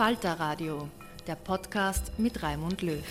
Falter 0.00 0.32
Radio, 0.40 0.88
der 1.26 1.34
Podcast 1.34 2.18
mit 2.18 2.42
Raimund 2.42 2.80
Löw. 2.80 3.04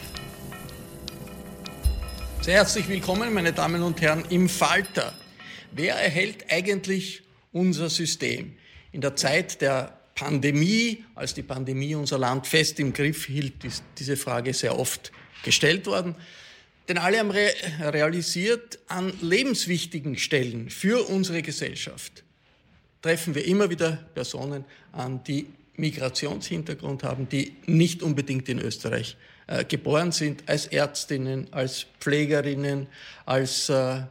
Sehr 2.42 2.56
herzlich 2.56 2.90
willkommen, 2.90 3.32
meine 3.32 3.54
Damen 3.54 3.84
und 3.84 4.02
Herren, 4.02 4.26
im 4.32 4.50
Falter. 4.50 5.14
Wer 5.72 5.94
erhält 5.94 6.52
eigentlich 6.52 7.22
unser 7.52 7.92
System? 7.92 8.56
In 8.92 9.02
der 9.02 9.16
Zeit 9.16 9.62
der 9.62 10.00
Pandemie, 10.16 11.06
als 11.14 11.36
die 11.36 11.44
Pandemie 11.44 11.94
unser 11.94 12.18
Land 12.18 12.48
fest 12.48 12.80
im 12.80 12.92
Griff 12.92 13.28
hielt, 13.28 13.64
ist 13.64 13.84
diese 14.00 14.18
Frage 14.18 14.56
sehr 14.56 14.80
oft 14.80 15.12
gestellt 15.44 15.86
worden. 15.86 16.16
Denn 16.88 16.98
alle 16.98 17.20
haben 17.20 17.30
re 17.30 17.52
realisiert, 17.82 18.80
an 18.88 19.14
lebenswichtigen 19.22 20.18
Stellen 20.18 20.72
für 20.72 21.08
unsere 21.08 21.44
Gesellschaft 21.44 22.24
treffen 23.04 23.36
wir 23.36 23.46
immer 23.46 23.70
wieder 23.70 23.92
Personen 24.16 24.66
an, 24.92 25.24
die 25.24 25.46
Migrationshintergrund 25.80 27.04
haben, 27.04 27.28
die 27.30 27.56
nicht 27.66 28.04
unbedingt 28.04 28.50
in 28.50 28.60
Österreich 28.60 29.18
äh, 29.48 29.64
geboren 29.66 30.12
sind, 30.12 30.44
als 30.48 30.68
Ärztinnen, 30.68 31.52
als 31.52 31.86
Pflegerinnen, 32.00 32.88
als 33.26 33.70
äh, 33.70 34.02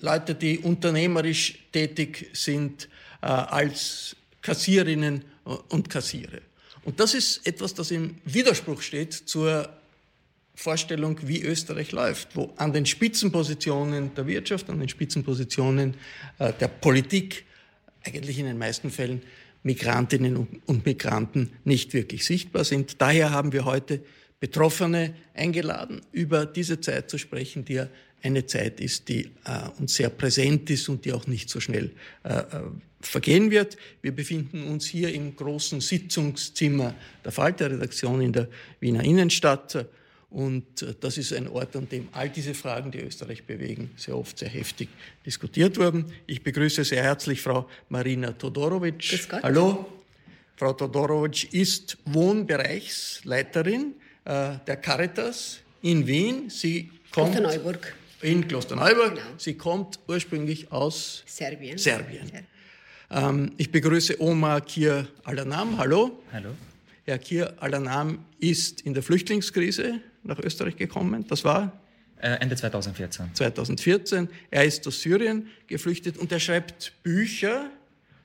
Leute, 0.00 0.34
die 0.34 0.58
unternehmerisch 0.58 1.58
tätig 1.72 2.30
sind, 2.32 2.88
äh, 3.22 3.26
als 3.26 4.16
Kassierinnen 4.42 5.24
und 5.68 5.88
Kassiere. 5.90 6.42
Und 6.84 7.00
das 7.00 7.14
ist 7.14 7.46
etwas, 7.46 7.74
das 7.74 7.90
im 7.90 8.16
Widerspruch 8.24 8.80
steht 8.80 9.12
zur 9.12 9.68
Vorstellung, 10.54 11.18
wie 11.22 11.42
Österreich 11.42 11.92
läuft, 11.92 12.34
wo 12.34 12.52
an 12.56 12.72
den 12.72 12.86
Spitzenpositionen 12.86 14.14
der 14.14 14.26
Wirtschaft, 14.26 14.70
an 14.70 14.78
den 14.78 14.88
Spitzenpositionen 14.88 15.94
äh, 16.38 16.52
der 16.54 16.68
Politik 16.68 17.44
eigentlich 18.04 18.38
in 18.38 18.46
den 18.46 18.56
meisten 18.56 18.90
Fällen 18.90 19.22
Migrantinnen 19.62 20.46
und 20.66 20.86
Migranten 20.86 21.50
nicht 21.64 21.94
wirklich 21.94 22.24
sichtbar 22.24 22.64
sind. 22.64 23.00
Daher 23.00 23.30
haben 23.30 23.52
wir 23.52 23.64
heute 23.64 24.00
Betroffene 24.38 25.14
eingeladen, 25.34 26.02
über 26.12 26.46
diese 26.46 26.80
Zeit 26.80 27.10
zu 27.10 27.18
sprechen, 27.18 27.64
die 27.64 27.74
ja 27.74 27.88
eine 28.22 28.46
Zeit 28.46 28.80
ist, 28.80 29.08
die 29.08 29.30
äh, 29.44 29.68
uns 29.78 29.94
sehr 29.94 30.10
präsent 30.10 30.68
ist 30.70 30.88
und 30.88 31.04
die 31.04 31.12
auch 31.12 31.26
nicht 31.26 31.48
so 31.48 31.60
schnell 31.60 31.92
äh, 32.24 32.38
äh 32.38 32.44
vergehen 33.00 33.50
wird. 33.50 33.76
Wir 34.02 34.10
befinden 34.10 34.64
uns 34.64 34.86
hier 34.86 35.14
im 35.14 35.36
großen 35.36 35.80
Sitzungszimmer 35.80 36.94
der 37.24 37.30
Falter-Redaktion 37.30 38.20
in 38.20 38.32
der 38.32 38.48
Wiener 38.80 39.04
Innenstadt. 39.04 39.86
Und 40.36 40.82
äh, 40.82 40.94
das 41.00 41.16
ist 41.16 41.32
ein 41.32 41.48
Ort, 41.48 41.74
an 41.76 41.88
dem 41.88 42.08
all 42.12 42.28
diese 42.28 42.52
Fragen, 42.52 42.90
die 42.90 43.00
Österreich 43.00 43.44
bewegen, 43.44 43.90
sehr 43.96 44.14
oft 44.18 44.38
sehr 44.38 44.50
heftig 44.50 44.90
diskutiert 45.24 45.78
wurden. 45.78 46.04
Ich 46.26 46.42
begrüße 46.42 46.84
sehr 46.84 47.02
herzlich 47.02 47.40
Frau 47.40 47.66
Marina 47.88 48.32
Todorovic. 48.32 49.18
Hallo. 49.42 49.86
Frau 50.56 50.74
Todorovic 50.74 51.54
ist 51.54 51.96
Wohnbereichsleiterin 52.04 53.94
äh, 54.26 54.58
der 54.66 54.76
Caritas 54.76 55.60
in 55.80 56.06
Wien. 56.06 56.50
Sie 56.50 56.90
kommt 57.10 57.32
Klosterneuburg. 57.32 57.94
In 58.20 58.46
Klosterneuburg. 58.46 59.14
Genau. 59.14 59.26
Sie 59.38 59.54
kommt 59.54 59.98
ursprünglich 60.06 60.70
aus 60.70 61.22
Serbien. 61.24 61.78
Serbien. 61.78 62.30
Ähm, 63.10 63.52
ich 63.56 63.72
begrüße 63.72 64.20
Omar 64.20 64.60
Kir 64.60 65.08
Alanam. 65.24 65.78
Hallo. 65.78 66.22
Hallo. 66.30 66.50
Herr 67.06 67.18
Kir 67.20 67.54
Alanam 67.58 68.18
ist 68.38 68.82
in 68.82 68.92
der 68.92 69.02
Flüchtlingskrise 69.02 70.02
nach 70.26 70.38
Österreich 70.38 70.76
gekommen. 70.76 71.26
Das 71.28 71.44
war? 71.44 71.72
Äh, 72.18 72.30
Ende 72.40 72.56
2014. 72.56 73.34
2014. 73.34 74.28
Er 74.50 74.64
ist 74.64 74.86
aus 74.86 75.00
Syrien 75.00 75.48
geflüchtet 75.66 76.16
und 76.18 76.32
er 76.32 76.40
schreibt 76.40 76.92
Bücher, 77.02 77.70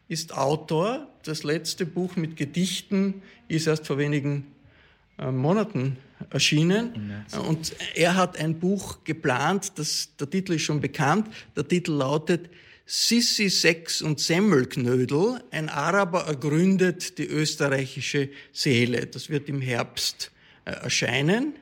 ist 0.07 0.37
Autor. 0.37 1.07
Das 1.23 1.43
letzte 1.43 1.85
Buch 1.85 2.15
mit 2.15 2.37
Gedichten 2.37 3.21
ist 3.47 3.67
erst 3.67 3.87
vor 3.87 3.97
wenigen 3.97 4.47
äh, 5.17 5.31
Monaten 5.31 5.97
erschienen. 6.29 7.23
Und 7.47 7.73
er 7.95 8.15
hat 8.15 8.37
ein 8.37 8.59
Buch 8.59 9.03
geplant, 9.03 9.73
das, 9.77 10.09
der 10.19 10.29
Titel 10.29 10.53
ist 10.53 10.63
schon 10.63 10.79
bekannt. 10.79 11.27
Der 11.55 11.67
Titel 11.67 11.93
lautet 11.93 12.49
Sissi, 12.85 13.49
Sex 13.49 14.01
und 14.01 14.19
Semmelknödel. 14.19 15.41
Ein 15.51 15.69
Araber 15.69 16.25
ergründet 16.25 17.17
die 17.17 17.25
österreichische 17.25 18.29
Seele. 18.51 19.07
Das 19.07 19.29
wird 19.29 19.49
im 19.49 19.61
Herbst 19.61 20.31
äh, 20.65 20.71
erscheinen. 20.71 21.53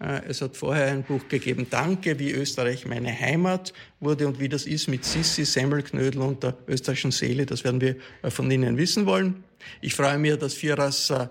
Äh, 0.00 0.22
es 0.28 0.40
hat 0.40 0.56
vorher 0.56 0.86
ein 0.86 1.02
Buch 1.02 1.28
gegeben, 1.28 1.66
Danke, 1.68 2.18
wie 2.18 2.30
Österreich 2.30 2.86
meine 2.86 3.12
Heimat 3.12 3.72
wurde 4.00 4.26
und 4.26 4.40
wie 4.40 4.48
das 4.48 4.66
ist 4.66 4.88
mit 4.88 5.04
Sissi, 5.04 5.44
Semmelknödel 5.44 6.20
und 6.22 6.42
der 6.42 6.56
österreichischen 6.66 7.10
Seele. 7.10 7.46
Das 7.46 7.64
werden 7.64 7.80
wir 7.80 7.96
äh, 8.22 8.30
von 8.30 8.50
Ihnen 8.50 8.76
wissen 8.76 9.06
wollen. 9.06 9.44
Ich 9.80 9.94
freue 9.94 10.18
mich, 10.18 10.36
dass 10.36 10.54
Firas 10.54 11.10
äh, 11.10 11.26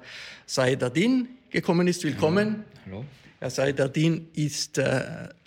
Saidadin 0.45 1.27
gekommen 1.49 1.87
ist. 1.87 2.03
Willkommen. 2.03 2.63
Hallo. 2.85 3.05
Herr 3.39 3.49
Saidadin 3.49 4.27
ist 4.33 4.81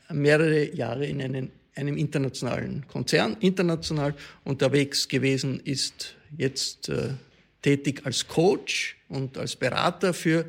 mehrere 0.09 0.75
Jahre 0.75 1.05
in 1.05 1.21
einen, 1.21 1.53
einem 1.75 1.99
internationalen 1.99 2.87
Konzern, 2.89 3.37
international 3.41 4.15
unterwegs 4.45 5.07
gewesen, 5.07 5.61
ist 5.61 6.15
jetzt 6.35 6.91
tätig 7.61 8.01
als 8.05 8.27
Coach 8.27 8.97
und 9.11 9.37
als 9.37 9.57
Berater 9.57 10.15
für 10.15 10.47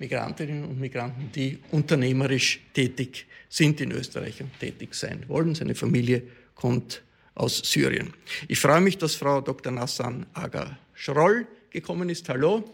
Migrantinnen 0.00 0.64
und 0.64 0.80
Migranten, 0.80 1.30
die 1.32 1.58
unternehmerisch 1.70 2.60
tätig 2.72 3.26
sind 3.48 3.80
in 3.80 3.92
Österreich 3.92 4.40
und 4.40 4.58
tätig 4.58 4.94
sein 4.94 5.24
wollen. 5.28 5.54
Seine 5.54 5.74
Familie 5.74 6.22
kommt 6.54 7.02
aus 7.34 7.58
Syrien. 7.58 8.14
Ich 8.48 8.58
freue 8.58 8.80
mich, 8.80 8.96
dass 8.96 9.14
Frau 9.14 9.40
Dr. 9.42 9.70
Nassan 9.70 10.26
Aga 10.32 10.78
Schroll 10.94 11.46
gekommen 11.68 12.08
ist. 12.08 12.28
Hallo. 12.28 12.64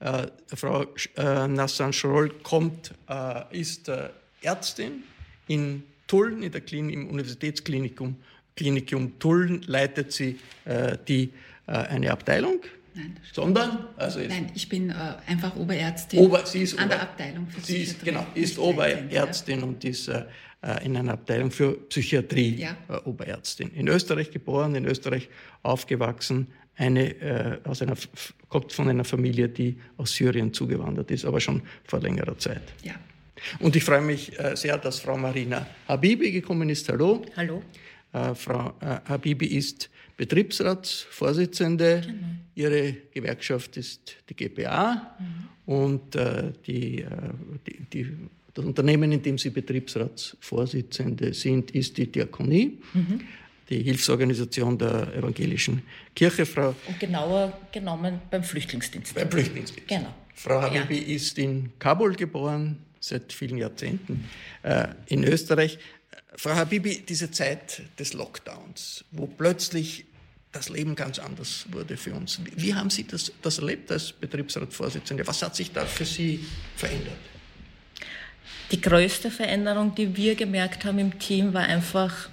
Hallo. 0.00 0.24
Äh, 0.24 0.28
Frau 0.54 0.86
äh, 1.16 1.48
Nassan 1.48 1.92
Schroll 1.92 2.30
kommt, 2.42 2.92
äh, 3.08 3.58
ist 3.58 3.88
äh, 3.88 4.10
Ärztin 4.42 5.04
in 5.48 5.84
Tulln, 6.06 6.42
in 6.42 6.52
der 6.52 6.60
Klinik, 6.60 6.94
im 6.94 7.08
Universitätsklinikum 7.08 8.16
Klinikum 8.56 9.18
Tulln, 9.18 9.62
leitet 9.62 10.12
sie 10.12 10.38
äh, 10.66 10.98
die, 11.08 11.32
äh, 11.66 11.72
eine 11.72 12.10
Abteilung 12.10 12.60
Nein, 12.94 13.16
sondern? 13.32 13.86
Also 13.96 14.20
Nein, 14.20 14.50
ich 14.54 14.68
bin 14.68 14.90
äh, 14.90 14.94
einfach 15.26 15.56
Oberärztin 15.56 16.18
Ober, 16.20 16.44
sie 16.44 16.62
ist 16.62 16.78
an 16.78 16.86
Ober, 16.86 16.94
der 16.94 17.02
Abteilung 17.02 17.46
für 17.48 17.60
sie 17.60 17.82
ist, 17.82 18.04
Genau, 18.04 18.26
ist 18.34 18.58
Oberärztin 18.58 19.60
ja. 19.60 19.64
und 19.64 19.84
ist 19.84 20.08
äh, 20.08 20.24
in 20.84 20.96
einer 20.96 21.14
Abteilung 21.14 21.50
für 21.50 21.72
Psychiatrie 21.88 22.56
ja. 22.56 22.76
äh, 22.88 22.96
Oberärztin. 23.08 23.70
In 23.74 23.88
Österreich 23.88 24.30
geboren, 24.30 24.74
in 24.74 24.84
Österreich 24.84 25.28
aufgewachsen, 25.62 26.48
eine, 26.76 27.20
äh, 27.20 27.58
aus 27.64 27.82
einer, 27.82 27.96
kommt 28.48 28.72
von 28.72 28.88
einer 28.88 29.04
Familie, 29.04 29.48
die 29.48 29.78
aus 29.96 30.12
Syrien 30.12 30.52
zugewandert 30.52 31.10
ist, 31.10 31.24
aber 31.24 31.40
schon 31.40 31.62
vor 31.84 32.00
längerer 32.00 32.38
Zeit. 32.38 32.62
Ja. 32.82 32.94
Und 33.58 33.76
ich 33.76 33.84
freue 33.84 34.02
mich 34.02 34.38
äh, 34.38 34.56
sehr, 34.56 34.78
dass 34.78 35.00
Frau 35.00 35.16
Marina 35.16 35.66
Habibi 35.88 36.30
gekommen 36.30 36.68
ist. 36.70 36.88
Hallo. 36.88 37.24
Hallo. 37.36 37.62
Äh, 38.12 38.34
Frau 38.34 38.74
äh, 38.80 39.00
Habibi 39.08 39.46
ist 39.46 39.90
Betriebsratsvorsitzende. 40.16 42.02
Genau. 42.04 42.16
Ihre 42.54 42.92
Gewerkschaft 43.12 43.76
ist 43.76 44.16
die 44.28 44.34
GPA 44.34 45.16
mhm. 45.18 45.72
und 45.72 46.16
äh, 46.16 46.52
die, 46.66 47.02
äh, 47.02 47.08
die, 47.66 47.78
die, 47.92 48.16
das 48.52 48.64
Unternehmen, 48.64 49.12
in 49.12 49.22
dem 49.22 49.38
Sie 49.38 49.50
Betriebsratsvorsitzende 49.50 51.32
sind, 51.32 51.70
ist 51.70 51.96
die 51.96 52.10
Diakonie. 52.10 52.78
Mhm. 52.92 53.20
Die 53.70 53.82
Hilfsorganisation 53.82 54.76
der 54.76 55.14
evangelischen 55.14 55.82
Kirche, 56.14 56.44
Frau. 56.44 56.74
Und 56.86 57.00
genauer 57.00 57.58
genommen 57.72 58.20
beim 58.30 58.44
Flüchtlingsdienst. 58.44 59.14
Beim 59.14 59.30
Flüchtlingsdienst. 59.30 59.88
Genau. 59.88 60.12
Frau 60.34 60.60
Habibi 60.60 60.98
ja. 60.98 61.16
ist 61.16 61.38
in 61.38 61.70
Kabul 61.78 62.14
geboren, 62.14 62.78
seit 63.00 63.32
vielen 63.32 63.58
Jahrzehnten 63.58 64.28
äh, 64.62 64.88
in 65.06 65.24
Österreich. 65.24 65.78
Frau 66.36 66.54
Habibi, 66.54 67.04
diese 67.06 67.30
Zeit 67.30 67.82
des 67.98 68.14
Lockdowns, 68.14 69.04
wo 69.10 69.26
plötzlich 69.26 70.06
das 70.52 70.68
Leben 70.68 70.94
ganz 70.94 71.18
anders 71.18 71.66
wurde 71.70 71.96
für 71.96 72.14
uns. 72.14 72.40
Wie 72.56 72.74
haben 72.74 72.90
Sie 72.90 73.04
das, 73.04 73.32
das 73.40 73.58
erlebt 73.58 73.90
als 73.90 74.12
Betriebsratsvorsitzende? 74.12 75.26
Was 75.26 75.42
hat 75.42 75.56
sich 75.56 75.72
da 75.72 75.86
für 75.86 76.04
Sie 76.04 76.44
verändert? 76.76 77.16
Die 78.70 78.80
größte 78.80 79.30
Veränderung, 79.30 79.94
die 79.94 80.16
wir 80.16 80.34
gemerkt 80.34 80.84
haben 80.84 80.98
im 80.98 81.18
Team, 81.18 81.52
war 81.54 81.62
einfach 81.62 82.28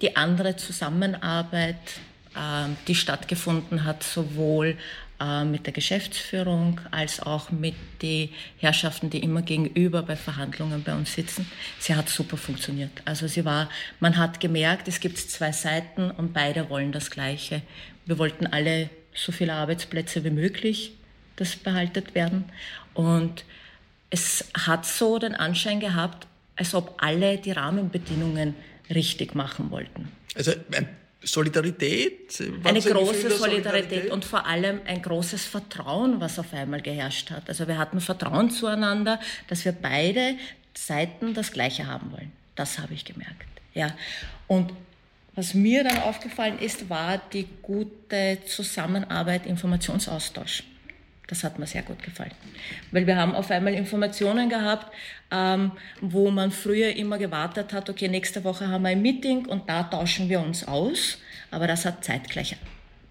die 0.00 0.16
andere 0.16 0.56
Zusammenarbeit, 0.56 1.76
ähm, 2.36 2.76
die 2.86 2.94
stattgefunden 2.94 3.84
hat, 3.84 4.02
sowohl 4.02 4.76
äh, 5.20 5.44
mit 5.44 5.66
der 5.66 5.72
Geschäftsführung 5.72 6.80
als 6.90 7.20
auch 7.20 7.50
mit 7.50 7.74
den 8.02 8.28
Herrschaften, 8.58 9.10
die 9.10 9.18
immer 9.18 9.42
gegenüber 9.42 10.02
bei 10.02 10.16
Verhandlungen 10.16 10.82
bei 10.82 10.94
uns 10.94 11.14
sitzen. 11.14 11.50
Sie 11.78 11.94
hat 11.94 12.08
super 12.08 12.36
funktioniert. 12.36 12.90
Also 13.04 13.26
sie 13.26 13.44
war, 13.44 13.68
man 14.00 14.16
hat 14.16 14.40
gemerkt, 14.40 14.88
es 14.88 15.00
gibt 15.00 15.18
zwei 15.18 15.52
Seiten 15.52 16.10
und 16.10 16.32
beide 16.32 16.70
wollen 16.70 16.92
das 16.92 17.10
Gleiche. 17.10 17.62
Wir 18.06 18.18
wollten 18.18 18.46
alle 18.46 18.90
so 19.14 19.32
viele 19.32 19.54
Arbeitsplätze 19.54 20.22
wie 20.24 20.30
möglich, 20.30 20.92
das 21.36 21.56
behaltet 21.56 22.14
werden. 22.14 22.44
Und 22.94 23.44
es 24.10 24.44
hat 24.54 24.86
so 24.86 25.18
den 25.18 25.34
Anschein 25.34 25.80
gehabt, 25.80 26.26
als 26.56 26.74
ob 26.74 26.94
alle 26.98 27.38
die 27.38 27.52
Rahmenbedingungen 27.52 28.54
richtig 28.90 29.34
machen 29.34 29.70
wollten. 29.70 30.10
Also 30.34 30.52
ein 30.72 30.88
Solidarität? 31.22 32.40
Eine 32.62 32.80
große 32.80 33.30
Solidarität, 33.30 33.38
Solidarität, 33.38 34.10
und 34.10 34.24
vor 34.24 34.46
allem 34.46 34.80
ein 34.86 35.02
großes 35.02 35.44
Vertrauen, 35.44 36.20
was 36.20 36.38
auf 36.38 36.52
einmal 36.52 36.80
geherrscht 36.80 37.30
hat. 37.30 37.48
Also 37.48 37.66
wir 37.66 37.76
hatten 37.76 38.00
Vertrauen 38.00 38.50
zueinander, 38.50 39.20
dass 39.48 39.64
wir 39.64 39.72
beide 39.72 40.36
Seiten 40.74 41.34
das 41.34 41.52
Gleiche 41.52 41.86
haben 41.86 42.12
wollen. 42.12 42.32
Das 42.54 42.78
habe 42.78 42.94
ich 42.94 43.04
gemerkt. 43.04 43.46
Ja. 43.74 43.94
Und 44.46 44.72
was 45.34 45.54
mir 45.54 45.84
dann 45.84 45.98
aufgefallen 46.02 46.58
ist, 46.58 46.88
war 46.88 47.20
die 47.32 47.48
gute 47.62 48.38
Zusammenarbeit, 48.46 49.46
Informationsaustausch. 49.46 50.64
Das 51.28 51.44
hat 51.44 51.58
mir 51.58 51.66
sehr 51.66 51.82
gut 51.82 52.02
gefallen. 52.02 52.32
Weil 52.90 53.06
wir 53.06 53.16
haben 53.16 53.34
auf 53.34 53.50
einmal 53.50 53.74
Informationen 53.74 54.48
gehabt, 54.48 54.90
ähm, 55.30 55.72
wo 56.00 56.30
man 56.30 56.50
früher 56.50 56.96
immer 56.96 57.18
gewartet 57.18 57.72
hat, 57.72 57.90
okay, 57.90 58.08
nächste 58.08 58.42
Woche 58.44 58.68
haben 58.68 58.82
wir 58.82 58.88
ein 58.88 59.02
Meeting 59.02 59.46
und 59.46 59.68
da 59.68 59.82
tauschen 59.84 60.28
wir 60.30 60.40
uns 60.40 60.66
aus. 60.66 61.18
Aber 61.50 61.66
das 61.66 61.84
hat 61.84 62.02
zeitgleich 62.02 62.56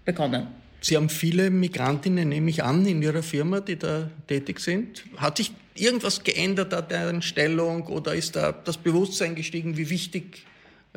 begonnen. 0.04 0.48
Sie 0.80 0.96
haben 0.96 1.08
viele 1.08 1.50
Migrantinnen, 1.50 2.28
nehme 2.28 2.50
ich 2.50 2.62
an, 2.62 2.84
in 2.86 3.02
Ihrer 3.02 3.22
Firma, 3.22 3.60
die 3.60 3.76
da 3.76 4.10
tätig 4.26 4.60
sind. 4.60 5.04
Hat 5.16 5.36
sich 5.36 5.52
irgendwas 5.74 6.24
geändert 6.24 6.74
an 6.74 6.88
deren 6.88 7.22
Stellung 7.22 7.86
oder 7.86 8.14
ist 8.14 8.34
da 8.34 8.52
das 8.52 8.76
Bewusstsein 8.76 9.36
gestiegen, 9.36 9.76
wie 9.76 9.90
wichtig 9.90 10.44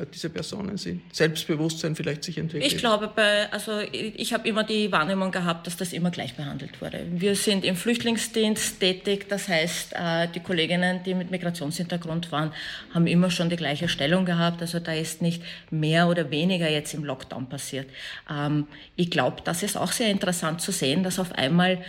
diese 0.06 0.30
Personen 0.30 0.76
sind? 0.76 1.02
Selbstbewusstsein 1.14 1.94
vielleicht 1.96 2.24
sich 2.24 2.38
entwickelt? 2.38 2.72
Ich 2.72 2.78
glaube, 2.78 3.10
bei, 3.14 3.50
also 3.52 3.80
ich 3.80 4.32
habe 4.32 4.48
immer 4.48 4.64
die 4.64 4.90
Wahrnehmung 4.92 5.30
gehabt, 5.30 5.66
dass 5.66 5.76
das 5.76 5.92
immer 5.92 6.10
gleich 6.10 6.34
behandelt 6.34 6.80
wurde. 6.80 7.06
Wir 7.10 7.34
sind 7.34 7.64
im 7.64 7.76
Flüchtlingsdienst 7.76 8.80
tätig, 8.80 9.28
das 9.28 9.48
heißt, 9.48 9.94
äh, 9.94 10.28
die 10.34 10.40
Kolleginnen, 10.40 11.02
die 11.04 11.14
mit 11.14 11.30
Migrationshintergrund 11.30 12.32
waren, 12.32 12.52
haben 12.94 13.06
immer 13.06 13.30
schon 13.30 13.50
die 13.50 13.56
gleiche 13.56 13.88
Stellung 13.88 14.24
gehabt. 14.24 14.60
Also 14.60 14.78
da 14.78 14.92
ist 14.92 15.22
nicht 15.22 15.42
mehr 15.70 16.08
oder 16.08 16.30
weniger 16.30 16.68
jetzt 16.68 16.94
im 16.94 17.04
Lockdown 17.04 17.48
passiert. 17.48 17.88
Ähm, 18.30 18.66
ich 18.96 19.10
glaube, 19.10 19.42
das 19.44 19.62
ist 19.62 19.76
auch 19.76 19.92
sehr 19.92 20.10
interessant 20.10 20.60
zu 20.60 20.72
sehen, 20.72 21.02
dass 21.02 21.18
auf 21.18 21.32
einmal 21.32 21.84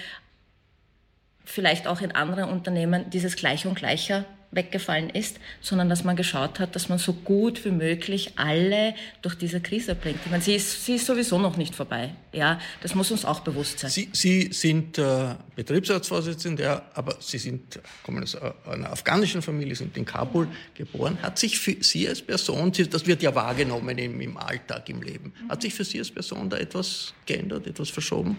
vielleicht 1.45 1.87
auch 1.87 2.01
in 2.01 2.13
anderen 2.13 2.49
Unternehmen 2.49 3.09
dieses 3.09 3.35
Gleich 3.35 3.65
und 3.65 3.75
Gleicher 3.75 4.25
weggefallen 4.55 5.09
ist, 5.09 5.39
sondern 5.61 5.89
dass 5.89 6.03
man 6.03 6.15
geschaut 6.15 6.59
hat, 6.59 6.75
dass 6.75 6.89
man 6.89 6.99
so 6.99 7.13
gut 7.13 7.63
wie 7.65 7.71
möglich 7.71 8.33
alle 8.35 8.95
durch 9.21 9.35
diese 9.35 9.61
Krise 9.61 9.95
bringt. 9.95 10.19
Ich 10.25 10.31
meine, 10.31 10.43
sie 10.43 10.55
ist, 10.55 10.85
sie 10.85 10.95
ist 10.95 11.05
sowieso 11.05 11.39
noch 11.39 11.57
nicht 11.57 11.75
vorbei. 11.75 12.13
Ja, 12.31 12.59
das 12.81 12.95
muss 12.95 13.11
uns 13.11 13.25
auch 13.25 13.41
bewusst 13.41 13.79
sein. 13.79 13.91
Sie, 13.91 14.09
sie 14.11 14.51
sind 14.51 14.97
äh, 14.97 15.35
Betriebsratsvorsitzende, 15.55 16.63
ja, 16.63 16.81
aber 16.93 17.17
Sie 17.19 17.37
sind, 17.37 17.79
kommen 18.03 18.23
aus 18.23 18.35
einer 18.35 18.91
afghanischen 18.91 19.41
Familie, 19.41 19.75
sind 19.75 19.95
in 19.97 20.05
Kabul 20.05 20.47
geboren. 20.73 21.17
Hat 21.21 21.37
sich 21.37 21.59
für 21.59 21.75
Sie 21.81 22.07
als 22.07 22.21
Person, 22.21 22.71
das 22.71 23.05
wird 23.05 23.21
ja 23.21 23.33
wahrgenommen 23.35 23.97
im, 23.97 24.19
im 24.19 24.37
Alltag, 24.37 24.89
im 24.89 25.01
Leben, 25.01 25.33
hat 25.49 25.61
sich 25.61 25.73
für 25.73 25.83
Sie 25.83 25.99
als 25.99 26.11
Person 26.11 26.49
da 26.49 26.57
etwas 26.57 27.13
geändert, 27.25 27.67
etwas 27.67 27.89
verschoben? 27.89 28.37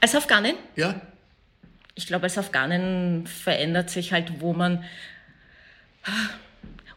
Als 0.00 0.14
Afghanin? 0.14 0.54
Ja. 0.76 1.00
Ich 1.94 2.06
glaube, 2.06 2.24
als 2.24 2.38
Afghanin 2.38 3.26
verändert 3.26 3.90
sich 3.90 4.12
halt, 4.12 4.40
wo 4.40 4.52
man 4.52 4.84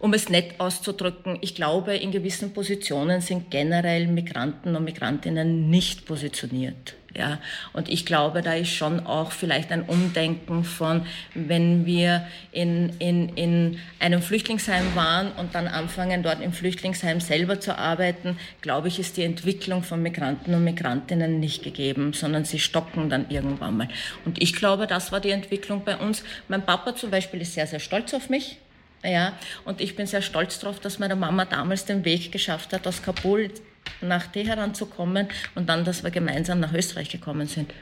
um 0.01 0.13
es 0.13 0.29
nett 0.29 0.59
auszudrücken, 0.59 1.37
ich 1.41 1.53
glaube, 1.53 1.95
in 1.95 2.11
gewissen 2.11 2.53
Positionen 2.53 3.21
sind 3.21 3.51
generell 3.51 4.07
Migranten 4.07 4.75
und 4.75 4.83
Migrantinnen 4.83 5.69
nicht 5.69 6.05
positioniert. 6.05 6.95
Ja, 7.15 7.39
und 7.73 7.89
ich 7.89 8.05
glaube, 8.05 8.41
da 8.41 8.53
ist 8.53 8.69
schon 8.69 9.05
auch 9.05 9.33
vielleicht 9.33 9.71
ein 9.71 9.83
Umdenken 9.83 10.63
von, 10.63 11.05
wenn 11.33 11.85
wir 11.85 12.25
in, 12.53 12.93
in, 12.99 13.29
in 13.35 13.79
einem 13.99 14.21
Flüchtlingsheim 14.21 14.95
waren 14.95 15.33
und 15.33 15.53
dann 15.53 15.67
anfangen, 15.67 16.23
dort 16.23 16.41
im 16.41 16.53
Flüchtlingsheim 16.53 17.19
selber 17.19 17.59
zu 17.59 17.77
arbeiten, 17.77 18.37
glaube 18.61 18.87
ich, 18.87 18.97
ist 18.97 19.17
die 19.17 19.23
Entwicklung 19.23 19.83
von 19.83 20.01
Migranten 20.01 20.53
und 20.53 20.63
Migrantinnen 20.63 21.39
nicht 21.39 21.63
gegeben, 21.63 22.13
sondern 22.13 22.45
sie 22.45 22.59
stocken 22.59 23.09
dann 23.09 23.29
irgendwann 23.29 23.75
mal. 23.75 23.89
Und 24.23 24.41
ich 24.41 24.55
glaube, 24.55 24.87
das 24.87 25.11
war 25.11 25.19
die 25.19 25.31
Entwicklung 25.31 25.83
bei 25.83 25.97
uns. 25.97 26.23
Mein 26.47 26.65
Papa 26.65 26.95
zum 26.95 27.11
Beispiel 27.11 27.41
ist 27.41 27.53
sehr, 27.53 27.67
sehr 27.67 27.79
stolz 27.79 28.13
auf 28.13 28.29
mich. 28.29 28.57
Ja, 29.03 29.33
und 29.65 29.81
ich 29.81 29.95
bin 29.95 30.05
sehr 30.05 30.21
stolz 30.21 30.59
darauf, 30.59 30.79
dass 30.79 30.99
meine 30.99 31.15
Mama 31.15 31.45
damals 31.45 31.85
den 31.85 32.05
Weg 32.05 32.31
geschafft 32.31 32.71
hat, 32.73 32.85
aus 32.85 33.01
Kabul 33.01 33.51
nach 33.99 34.27
Teheran 34.27 34.75
zu 34.75 34.85
kommen 34.85 35.27
und 35.55 35.69
dann, 35.69 35.83
dass 35.85 36.03
wir 36.03 36.11
gemeinsam 36.11 36.59
nach 36.59 36.73
Österreich 36.73 37.09
gekommen 37.09 37.47
sind. 37.47 37.73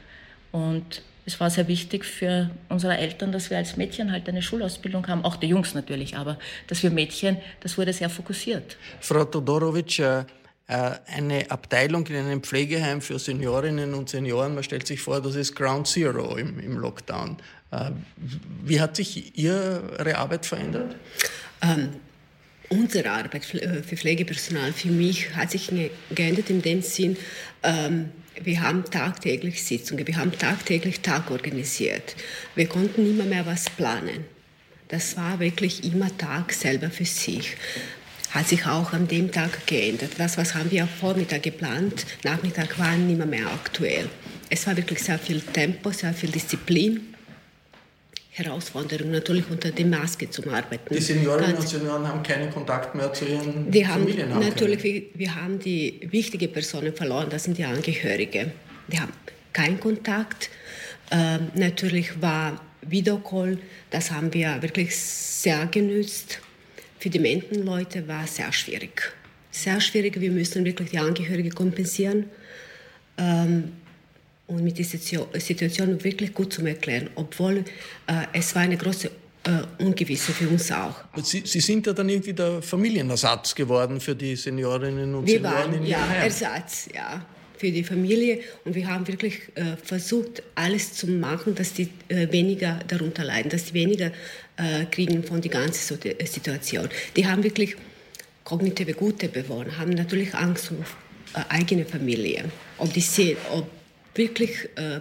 Und 0.51 1.01
es 1.25 1.39
war 1.39 1.49
sehr 1.49 1.67
wichtig 1.67 2.05
für 2.05 2.49
unsere 2.69 2.97
Eltern, 2.97 3.31
dass 3.31 3.49
wir 3.49 3.57
als 3.57 3.77
Mädchen 3.77 4.11
halt 4.11 4.27
eine 4.27 4.41
Schulausbildung 4.41 5.07
haben, 5.07 5.23
auch 5.25 5.35
die 5.35 5.47
Jungs 5.47 5.75
natürlich, 5.75 6.17
aber 6.17 6.39
dass 6.67 6.81
wir 6.81 6.89
Mädchen, 6.89 7.37
das 7.59 7.77
wurde 7.77 7.93
sehr 7.93 8.09
fokussiert. 8.09 8.77
Frau 8.99 9.25
Todorovic, 9.25 9.99
äh, 9.99 10.23
eine 10.69 11.49
Abteilung 11.49 12.05
in 12.07 12.15
einem 12.15 12.43
Pflegeheim 12.43 13.01
für 13.01 13.17
Seniorinnen 13.17 13.93
und 13.95 14.09
Senioren, 14.09 14.53
man 14.53 14.63
stellt 14.63 14.85
sich 14.85 15.01
vor, 15.01 15.19
das 15.19 15.35
ist 15.35 15.55
Ground 15.55 15.87
Zero 15.87 16.35
im, 16.35 16.59
im 16.59 16.77
Lockdown. 16.77 17.37
Äh, 17.71 17.91
wie 18.63 18.79
hat 18.79 18.95
sich 18.95 19.37
Ihre 19.37 20.15
Arbeit 20.15 20.45
verändert? 20.45 20.95
Ähm, 21.61 21.89
unsere 22.69 23.09
Arbeit 23.09 23.45
für 23.45 23.59
Pflegepersonal, 23.97 24.71
für 24.73 24.89
mich, 24.89 25.35
hat 25.35 25.51
sich 25.51 25.71
geändert 26.11 26.49
in 26.49 26.61
dem 26.61 26.81
Sinn, 26.81 27.17
ähm, 27.63 28.11
wir 28.41 28.61
haben 28.61 28.85
tagtäglich 28.85 29.63
Sitzungen, 29.63 30.07
wir 30.07 30.15
haben 30.15 30.31
tagtäglich 30.31 31.01
Tag 31.01 31.29
organisiert. 31.29 32.15
Wir 32.55 32.67
konnten 32.67 33.09
immer 33.09 33.25
mehr 33.25 33.45
was 33.45 33.69
planen. 33.69 34.25
Das 34.87 35.17
war 35.17 35.39
wirklich 35.39 35.83
immer 35.83 36.15
Tag 36.17 36.53
selber 36.53 36.89
für 36.89 37.05
sich. 37.05 37.57
Hat 38.31 38.47
sich 38.47 38.65
auch 38.65 38.93
an 38.93 39.07
dem 39.07 39.31
Tag 39.31 39.65
geändert. 39.65 40.11
Das, 40.17 40.37
was 40.37 40.53
haben 40.53 40.69
wir 40.69 40.83
am 40.83 40.89
Vormittag 40.89 41.43
geplant, 41.43 42.05
Nachmittag 42.23 42.77
war 42.77 42.95
nicht 42.95 43.25
mehr 43.25 43.47
aktuell. 43.47 44.07
Es 44.49 44.67
war 44.67 44.77
wirklich 44.77 44.99
sehr 45.01 45.17
viel 45.17 45.41
Tempo, 45.41 45.91
sehr 45.91 46.13
viel 46.13 46.29
Disziplin. 46.29 47.15
Herausforderung, 48.31 49.11
natürlich 49.11 49.49
unter 49.49 49.71
der 49.71 49.85
Maske 49.85 50.29
zu 50.29 50.47
arbeiten. 50.49 50.93
Die 50.93 51.01
Seniorinnen 51.01 51.57
und 51.57 51.67
Senioren 51.67 52.07
haben 52.07 52.23
keinen 52.23 52.51
Kontakt 52.51 52.95
mehr 52.95 53.11
zu 53.11 53.25
ihren 53.25 53.69
die 53.69 53.83
Familien. 53.83 54.33
Haben, 54.33 54.47
natürlich, 54.47 54.83
wir, 54.83 55.03
wir 55.13 55.35
haben 55.35 55.59
die 55.59 55.99
wichtigen 56.09 56.51
Personen 56.51 56.95
verloren, 56.95 57.27
das 57.29 57.43
sind 57.43 57.57
die 57.57 57.65
Angehörigen. 57.65 58.51
Die 58.87 58.99
haben 58.99 59.11
keinen 59.51 59.79
Kontakt. 59.79 60.49
Ähm, 61.11 61.49
natürlich 61.55 62.21
war 62.21 62.61
Videocall, 62.81 63.57
das 63.89 64.11
haben 64.11 64.33
wir 64.33 64.61
wirklich 64.61 64.95
sehr 64.95 65.65
genützt. 65.65 66.39
Für 66.99 67.09
die 67.09 67.19
Mentenleute 67.19 68.07
war 68.07 68.25
es 68.25 68.35
sehr 68.35 68.51
schwierig. 68.51 69.13
Sehr 69.51 69.79
schwierig, 69.79 70.19
wir 70.19 70.31
müssen 70.31 70.65
wirklich 70.65 70.91
die 70.91 70.99
Angehörigen 70.99 71.51
kompensieren. 71.51 72.25
Ähm, 73.17 73.71
und 74.47 74.63
mit 74.63 74.77
dieser 74.77 74.97
Situation 74.97 76.03
wirklich 76.03 76.33
gut 76.33 76.51
zu 76.51 76.65
erklären, 76.65 77.09
obwohl 77.15 77.57
äh, 78.07 78.25
es 78.33 78.55
war 78.55 78.63
eine 78.63 78.77
große 78.77 79.11
äh, 79.43 79.83
Ungewisse 79.83 80.33
für 80.33 80.49
uns 80.49 80.71
auch. 80.71 80.95
Sie, 81.21 81.43
Sie, 81.45 81.59
sind 81.59 81.85
ja 81.85 81.93
dann 81.93 82.09
irgendwie 82.09 82.33
der 82.33 82.61
Familienersatz 82.61 83.55
geworden 83.55 83.99
für 84.01 84.15
die 84.15 84.35
Seniorinnen 84.35 85.13
und 85.15 85.27
wir 85.27 85.35
Senioren 85.35 85.55
waren, 85.55 85.73
in 85.75 85.85
ja. 85.85 86.05
Ersatz, 86.15 86.89
ja, 86.93 87.23
für 87.59 87.71
die 87.71 87.83
Familie. 87.83 88.39
Und 88.63 88.73
wir 88.73 88.87
haben 88.87 89.07
wirklich 89.07 89.41
äh, 89.55 89.75
versucht, 89.83 90.41
alles 90.55 90.93
zu 90.93 91.07
machen, 91.07 91.55
dass 91.55 91.73
die 91.73 91.89
äh, 92.07 92.31
weniger 92.31 92.79
darunter 92.87 93.23
leiden, 93.25 93.49
dass 93.49 93.65
die 93.65 93.73
weniger 93.73 94.11
äh, 94.57 94.85
kriegen 94.89 95.23
von 95.23 95.41
der 95.41 95.51
ganzen 95.51 95.99
Situation. 96.25 96.89
Die 97.15 97.27
haben 97.27 97.43
wirklich 97.43 97.75
kognitive 98.45 98.93
gute 98.93 99.27
Bewohner, 99.27 99.77
haben 99.77 99.91
natürlich 99.91 100.33
Angst 100.33 100.71
um 100.71 100.77
äh, 101.33 101.41
eigene 101.49 101.85
Familie, 101.85 102.45
ob 102.77 102.93
die 102.93 103.01
sehen, 103.01 103.37
ob 103.51 103.69
wirklich, 104.15 104.69
äh, 104.75 104.99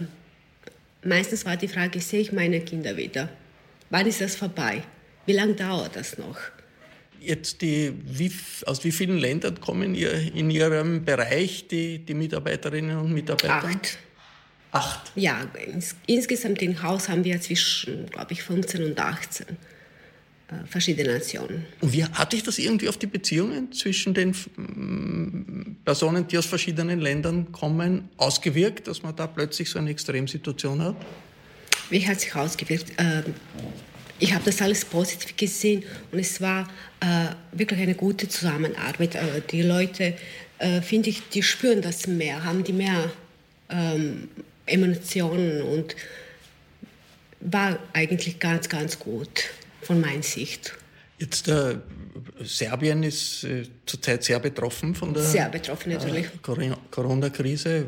meistens 1.03 1.47
war 1.47 1.57
die 1.57 1.69
Frage, 1.69 2.01
sehe 2.01 2.21
ich 2.21 2.33
meine 2.33 2.61
Kinder 2.61 2.97
wieder? 2.97 3.29
Wann 3.91 4.07
ist 4.07 4.21
das 4.21 4.37
vorbei? 4.37 4.83
Wie 5.27 5.33
lange 5.33 5.55
dauert 5.55 5.97
das 5.97 6.19
noch? 6.19 6.39
Jetzt 7.21 7.63
die, 7.63 7.93
wie, 8.05 8.33
aus 8.67 8.85
wie 8.85 8.93
vielen 8.93 9.19
Ländern 9.19 9.61
kommen 9.61 9.95
ihr 9.95 10.13
in 10.13 10.51
Ihrem 10.51 11.05
Bereich 11.05 11.67
die, 11.69 11.99
die 11.99 12.15
Mitarbeiterinnen 12.15 12.97
und 12.99 13.13
Mitarbeiter? 13.13 13.69
Acht. 13.69 13.99
Acht? 14.71 15.13
Ja, 15.15 15.47
ins, 15.67 15.97
insgesamt 16.07 16.61
im 16.63 16.83
Haus 16.83 17.09
haben 17.09 17.25
wir 17.25 17.41
zwischen, 17.41 18.07
glaube 18.07 18.33
ich, 18.33 18.43
15 18.43 18.85
und 18.85 19.01
18 19.01 19.47
äh, 19.47 20.67
verschiedene 20.67 21.15
Nationen. 21.15 21.67
Und 21.81 21.93
wie 21.93 22.05
hat 22.05 22.31
sich 22.33 22.43
das 22.43 22.59
irgendwie 22.59 22.89
auf 22.89 22.99
die 22.99 23.07
Beziehungen 23.07 23.73
zwischen 23.73 24.15
den 24.15 24.35
Personen, 25.85 26.27
die 26.29 26.39
aus 26.39 26.47
verschiedenen 26.47 27.01
Ländern 27.01 27.51
kommen, 27.53 28.09
ausgewirkt, 28.19 28.89
dass 28.89 29.03
man 29.03 29.17
da 29.17 29.27
plötzlich 29.27 29.71
so 29.71 29.79
eine 29.79 29.91
Extremsituation 29.91 30.83
hat? 30.83 30.97
Wie 31.91 32.07
hat 32.07 32.21
sich 32.21 32.35
ausgewirkt? 32.35 32.93
Ähm, 32.99 33.35
ich 34.19 34.35
habe 34.35 34.45
das 34.45 34.61
alles 34.61 34.85
positiv 34.85 35.37
gesehen 35.37 35.85
und 36.13 36.19
es 36.19 36.41
war 36.41 36.69
äh, 37.01 37.27
wirklich 37.53 37.81
eine 37.81 37.95
gute 37.95 38.29
Zusammenarbeit. 38.29 39.15
Äh, 39.15 39.43
die 39.51 39.63
Leute, 39.63 40.15
finde 40.83 41.11
ich, 41.11 41.29
die 41.29 41.45
spüren 41.45 41.83
das 41.83 42.09
mehr, 42.09 42.43
haben 42.43 42.65
die 42.65 42.73
mehr 42.73 43.13
ähm, 43.71 44.29
Emotionen 44.67 45.63
und 45.63 45.95
war 47.39 47.79
eigentlich 47.93 48.41
ganz, 48.41 48.69
ganz 48.69 48.99
gut 48.99 49.51
von 49.83 50.01
meiner 50.01 50.25
Sicht. 50.25 50.75
Jetzt 51.19 51.47
äh, 51.49 51.77
Serbien 52.45 53.03
ist 53.03 53.45
äh, 53.45 53.65
zurzeit 53.87 54.25
sehr 54.25 54.39
betroffen 54.41 54.95
von 54.95 55.15
der 55.15 55.23
sehr 55.23 55.49
betroffen, 55.49 55.93
natürlich. 55.93 56.27
Äh, 56.27 56.75
Corona-Krise. 56.91 57.87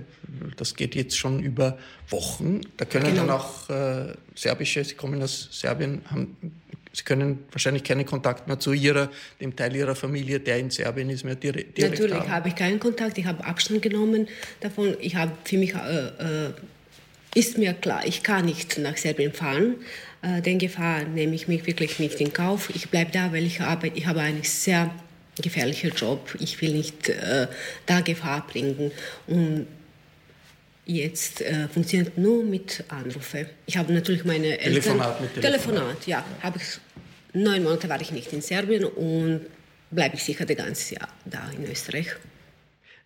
Das 0.57 0.75
geht 0.75 0.95
jetzt 0.95 1.17
schon 1.17 1.41
über 1.41 1.79
Wochen. 2.09 2.61
Da 2.77 2.85
können 2.85 3.07
genau. 3.07 3.27
dann 3.27 3.31
auch 3.31 3.71
äh, 3.71 4.15
serbische, 4.35 4.85
Sie 4.85 4.95
kommen 4.95 5.23
aus 5.23 5.49
Serbien, 5.53 6.03
haben, 6.11 6.37
Sie 6.93 7.05
können 7.05 7.45
wahrscheinlich 7.53 7.85
keinen 7.85 8.05
Kontakt 8.05 8.49
mehr 8.49 8.59
zu 8.59 8.73
ihrer, 8.73 9.11
dem 9.41 9.55
Teil 9.55 9.75
Ihrer 9.77 9.95
Familie, 9.95 10.41
der 10.41 10.59
in 10.59 10.71
Serbien 10.71 11.09
ist, 11.11 11.25
mehr 11.25 11.37
direkt, 11.37 11.79
direkt 11.79 11.95
Natürlich 11.95 12.17
haben. 12.17 12.31
habe 12.31 12.49
ich 12.49 12.57
keinen 12.57 12.81
Kontakt. 12.81 13.17
Ich 13.19 13.27
habe 13.27 13.45
Abstand 13.45 13.83
genommen 13.83 14.29
davon. 14.61 14.97
Ich 15.01 15.15
habe 15.15 15.33
für 15.45 15.59
mich 15.59 15.75
äh, 15.75 16.47
äh, 16.47 16.53
ist 17.35 17.59
mir 17.59 17.75
klar, 17.75 18.05
ich 18.05 18.25
kann 18.25 18.47
nicht 18.47 18.77
nach 18.79 18.97
Serbien 18.97 19.33
fahren. 19.33 19.77
Äh, 20.23 20.43
den 20.43 20.59
Gefahr 20.59 21.05
nehme 21.05 21.35
ich 21.35 21.49
mich 21.49 21.67
wirklich 21.67 21.99
nicht 21.99 22.21
in 22.21 22.33
Kauf. 22.33 22.71
Ich 22.75 22.91
bleibe 22.91 23.11
da, 23.11 23.33
weil 23.33 23.47
ich 23.47 23.61
arbeite. 23.61 23.97
Ich 23.97 24.07
habe 24.07 24.21
einen 24.21 24.43
sehr 24.43 24.91
gefährlichen 25.41 25.93
Job. 25.95 26.37
Ich 26.39 26.61
will 26.61 26.73
nicht 26.73 27.09
äh, 27.09 27.47
da 27.87 28.01
Gefahr 28.01 28.47
bringen. 28.47 28.93
Und 29.27 29.67
jetzt 30.85 31.41
äh, 31.41 31.69
funktioniert 31.69 32.19
nur 32.19 32.45
mit 32.45 32.85
Anrufe. 32.89 33.47
Ich 33.67 33.77
habe 33.77 33.93
natürlich 33.93 34.25
meine 34.25 34.59
Eltern. 34.59 34.83
Telefonat 34.83 35.21
mit 35.21 35.35
Telefonat. 35.35 35.63
Telefonat, 35.63 36.07
ja. 36.07 36.25
Habe 36.43 36.59
ich 36.59 36.81
neun 37.33 37.63
Monate 37.63 37.89
war 37.89 38.01
ich 38.01 38.13
nicht 38.13 38.33
in 38.33 38.43
Serbien 38.43 38.85
und 38.85 39.47
bleibe 39.91 40.17
ich 40.17 40.25
sicher 40.25 40.45
das 40.45 40.57
ganze 40.57 40.95
Jahr 40.95 41.09
da 41.25 41.51
in 41.57 41.71
Österreich. 41.71 42.09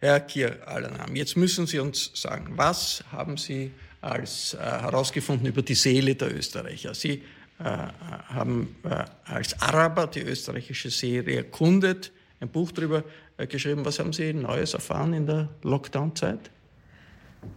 Herr 0.00 0.20
Kier 0.20 0.58
Alanam, 0.66 1.14
jetzt 1.16 1.36
müssen 1.36 1.66
Sie 1.66 1.78
uns 1.78 2.10
sagen, 2.14 2.52
was 2.56 3.04
haben 3.10 3.36
Sie 3.36 3.70
als 4.04 4.54
äh, 4.54 4.58
herausgefunden 4.58 5.46
über 5.46 5.62
die 5.62 5.74
Seele 5.74 6.14
der 6.14 6.36
Österreicher. 6.36 6.94
Sie 6.94 7.22
äh, 7.58 7.64
haben 7.64 8.76
äh, 8.84 9.04
als 9.24 9.60
Araber 9.60 10.06
die 10.06 10.20
österreichische 10.20 10.90
Seele 10.90 11.34
erkundet, 11.36 12.12
ein 12.40 12.48
Buch 12.48 12.72
darüber 12.72 13.04
äh, 13.36 13.46
geschrieben. 13.46 13.84
Was 13.84 13.98
haben 13.98 14.12
Sie 14.12 14.32
Neues 14.32 14.74
erfahren 14.74 15.14
in 15.14 15.26
der 15.26 15.48
Lockdown-Zeit? 15.62 16.50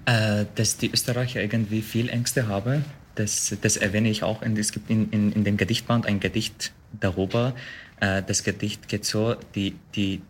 Äh, 0.06 0.46
dass 0.56 0.78
die 0.78 0.92
Österreicher 0.92 1.42
irgendwie 1.42 1.82
viel 1.82 2.10
Ängste 2.10 2.48
haben. 2.48 2.86
Das, 3.16 3.56
das 3.62 3.78
erwähne 3.78 4.10
ich 4.10 4.24
auch. 4.24 4.42
es 4.42 4.72
gibt 4.72 4.90
in, 4.90 5.10
in, 5.12 5.32
in 5.32 5.44
dem 5.44 5.58
Gedichtband 5.58 6.06
ein 6.06 6.20
Gedicht 6.20 6.72
darüber. 7.00 7.56
Äh, 8.00 8.24
das 8.24 8.44
Gedicht 8.44 8.88
geht 8.88 9.06
so, 9.06 9.36
die, 9.56 9.76
die, 9.96 10.22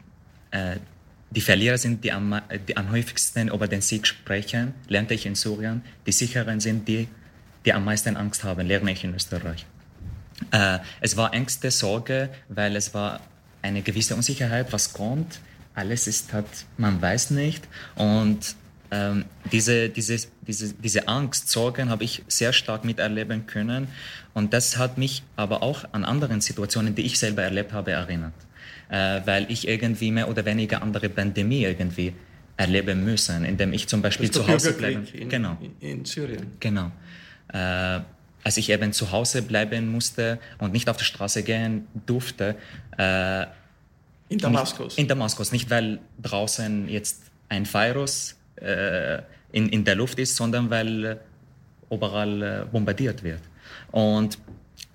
die 1.31 1.41
Verlierer 1.41 1.77
sind 1.77 2.03
die 2.03 2.11
am, 2.11 2.41
die 2.67 2.77
am 2.77 2.91
häufigsten 2.91 3.49
über 3.49 3.67
den 3.67 3.81
Sieg 3.81 4.07
sprechen, 4.07 4.73
lernte 4.87 5.13
ich 5.13 5.25
in 5.25 5.35
Syrien. 5.35 5.81
Die 6.05 6.11
Sicheren 6.11 6.59
sind 6.59 6.87
die, 6.87 7.07
die 7.65 7.73
am 7.73 7.83
meisten 7.83 8.15
Angst 8.15 8.43
haben, 8.43 8.65
lerne 8.65 8.91
ich 8.91 9.03
in 9.03 9.13
Österreich. 9.13 9.65
Äh, 10.51 10.79
es 11.01 11.17
war 11.17 11.33
Ängste, 11.33 11.71
Sorge, 11.71 12.29
weil 12.47 12.75
es 12.75 12.93
war 12.93 13.19
eine 13.61 13.81
gewisse 13.81 14.15
Unsicherheit, 14.15 14.71
was 14.71 14.93
kommt. 14.93 15.39
Alles 15.73 16.07
ist 16.07 16.31
halt, 16.31 16.47
man 16.77 17.01
weiß 17.01 17.31
nicht. 17.31 17.67
Und 17.95 18.55
ähm, 18.89 19.25
diese, 19.51 19.89
diese, 19.89 20.27
diese, 20.47 20.73
diese 20.73 21.07
Angst, 21.09 21.49
Sorgen 21.49 21.89
habe 21.89 22.05
ich 22.05 22.23
sehr 22.27 22.53
stark 22.53 22.85
miterleben 22.85 23.47
können. 23.47 23.89
Und 24.33 24.53
das 24.53 24.77
hat 24.77 24.97
mich 24.97 25.23
aber 25.35 25.61
auch 25.61 25.83
an 25.91 26.05
anderen 26.05 26.39
Situationen, 26.39 26.95
die 26.95 27.01
ich 27.01 27.19
selber 27.19 27.43
erlebt 27.43 27.73
habe, 27.73 27.91
erinnert 27.91 28.33
äh, 28.89 29.21
weil 29.25 29.45
ich 29.49 29.67
irgendwie 29.67 30.11
mehr 30.11 30.29
oder 30.29 30.45
weniger 30.45 30.81
andere 30.81 31.09
Pandemie 31.09 31.63
irgendwie 31.63 32.13
erleben 32.57 33.03
müssen, 33.03 33.45
indem 33.45 33.73
ich 33.73 33.87
zum 33.87 34.01
Beispiel 34.01 34.31
zu 34.31 34.47
Hause 34.47 34.73
bleibe. 34.73 35.05
In, 35.13 35.29
genau. 35.29 35.57
in 35.79 36.05
Syrien. 36.05 36.47
Genau. 36.59 36.91
Äh, 37.53 37.99
als 38.43 38.57
ich 38.57 38.69
eben 38.69 38.93
zu 38.93 39.11
Hause 39.11 39.41
bleiben 39.41 39.91
musste 39.91 40.39
und 40.57 40.71
nicht 40.73 40.89
auf 40.89 40.97
die 40.97 41.03
Straße 41.03 41.43
gehen 41.43 41.87
durfte. 42.05 42.55
Äh, 42.97 43.45
in 44.29 44.39
Damaskus? 44.39 44.93
Nicht, 44.93 44.99
in 44.99 45.07
Damaskus, 45.07 45.51
nicht 45.51 45.69
weil 45.69 45.99
draußen 46.21 46.87
jetzt 46.89 47.23
ein 47.49 47.71
Virus 47.71 48.35
äh, 48.55 49.17
in, 49.51 49.69
in 49.69 49.83
der 49.83 49.95
Luft 49.95 50.19
ist, 50.19 50.35
sondern 50.35 50.69
weil 50.69 51.19
überall 51.89 52.41
äh, 52.41 52.65
bombardiert 52.71 53.23
wird. 53.23 53.41
Und 53.91 54.37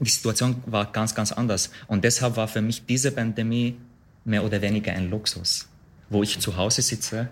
die 0.05 0.11
Situation 0.11 0.63
war 0.67 0.91
ganz, 0.93 1.15
ganz 1.15 1.33
anders. 1.33 1.71
Und 1.87 2.05
deshalb 2.05 2.37
war 2.37 2.49
für 2.49 2.63
mich 2.63 2.85
diese 2.87 3.13
Pandemie 3.13 3.77
mehr 4.25 4.45
oder 4.45 4.61
weniger 4.61 4.93
ein 4.93 5.11
Luxus, 5.11 5.69
wo 6.11 6.23
ich 6.23 6.39
zu 6.39 6.57
Hause 6.57 6.83
sitze, 6.83 7.29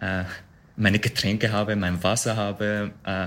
äh, 0.00 0.24
meine 0.76 0.98
Getränke 0.98 1.52
habe, 1.52 1.76
mein 1.76 2.02
Wasser 2.02 2.36
habe, 2.36 2.92
äh, 3.04 3.26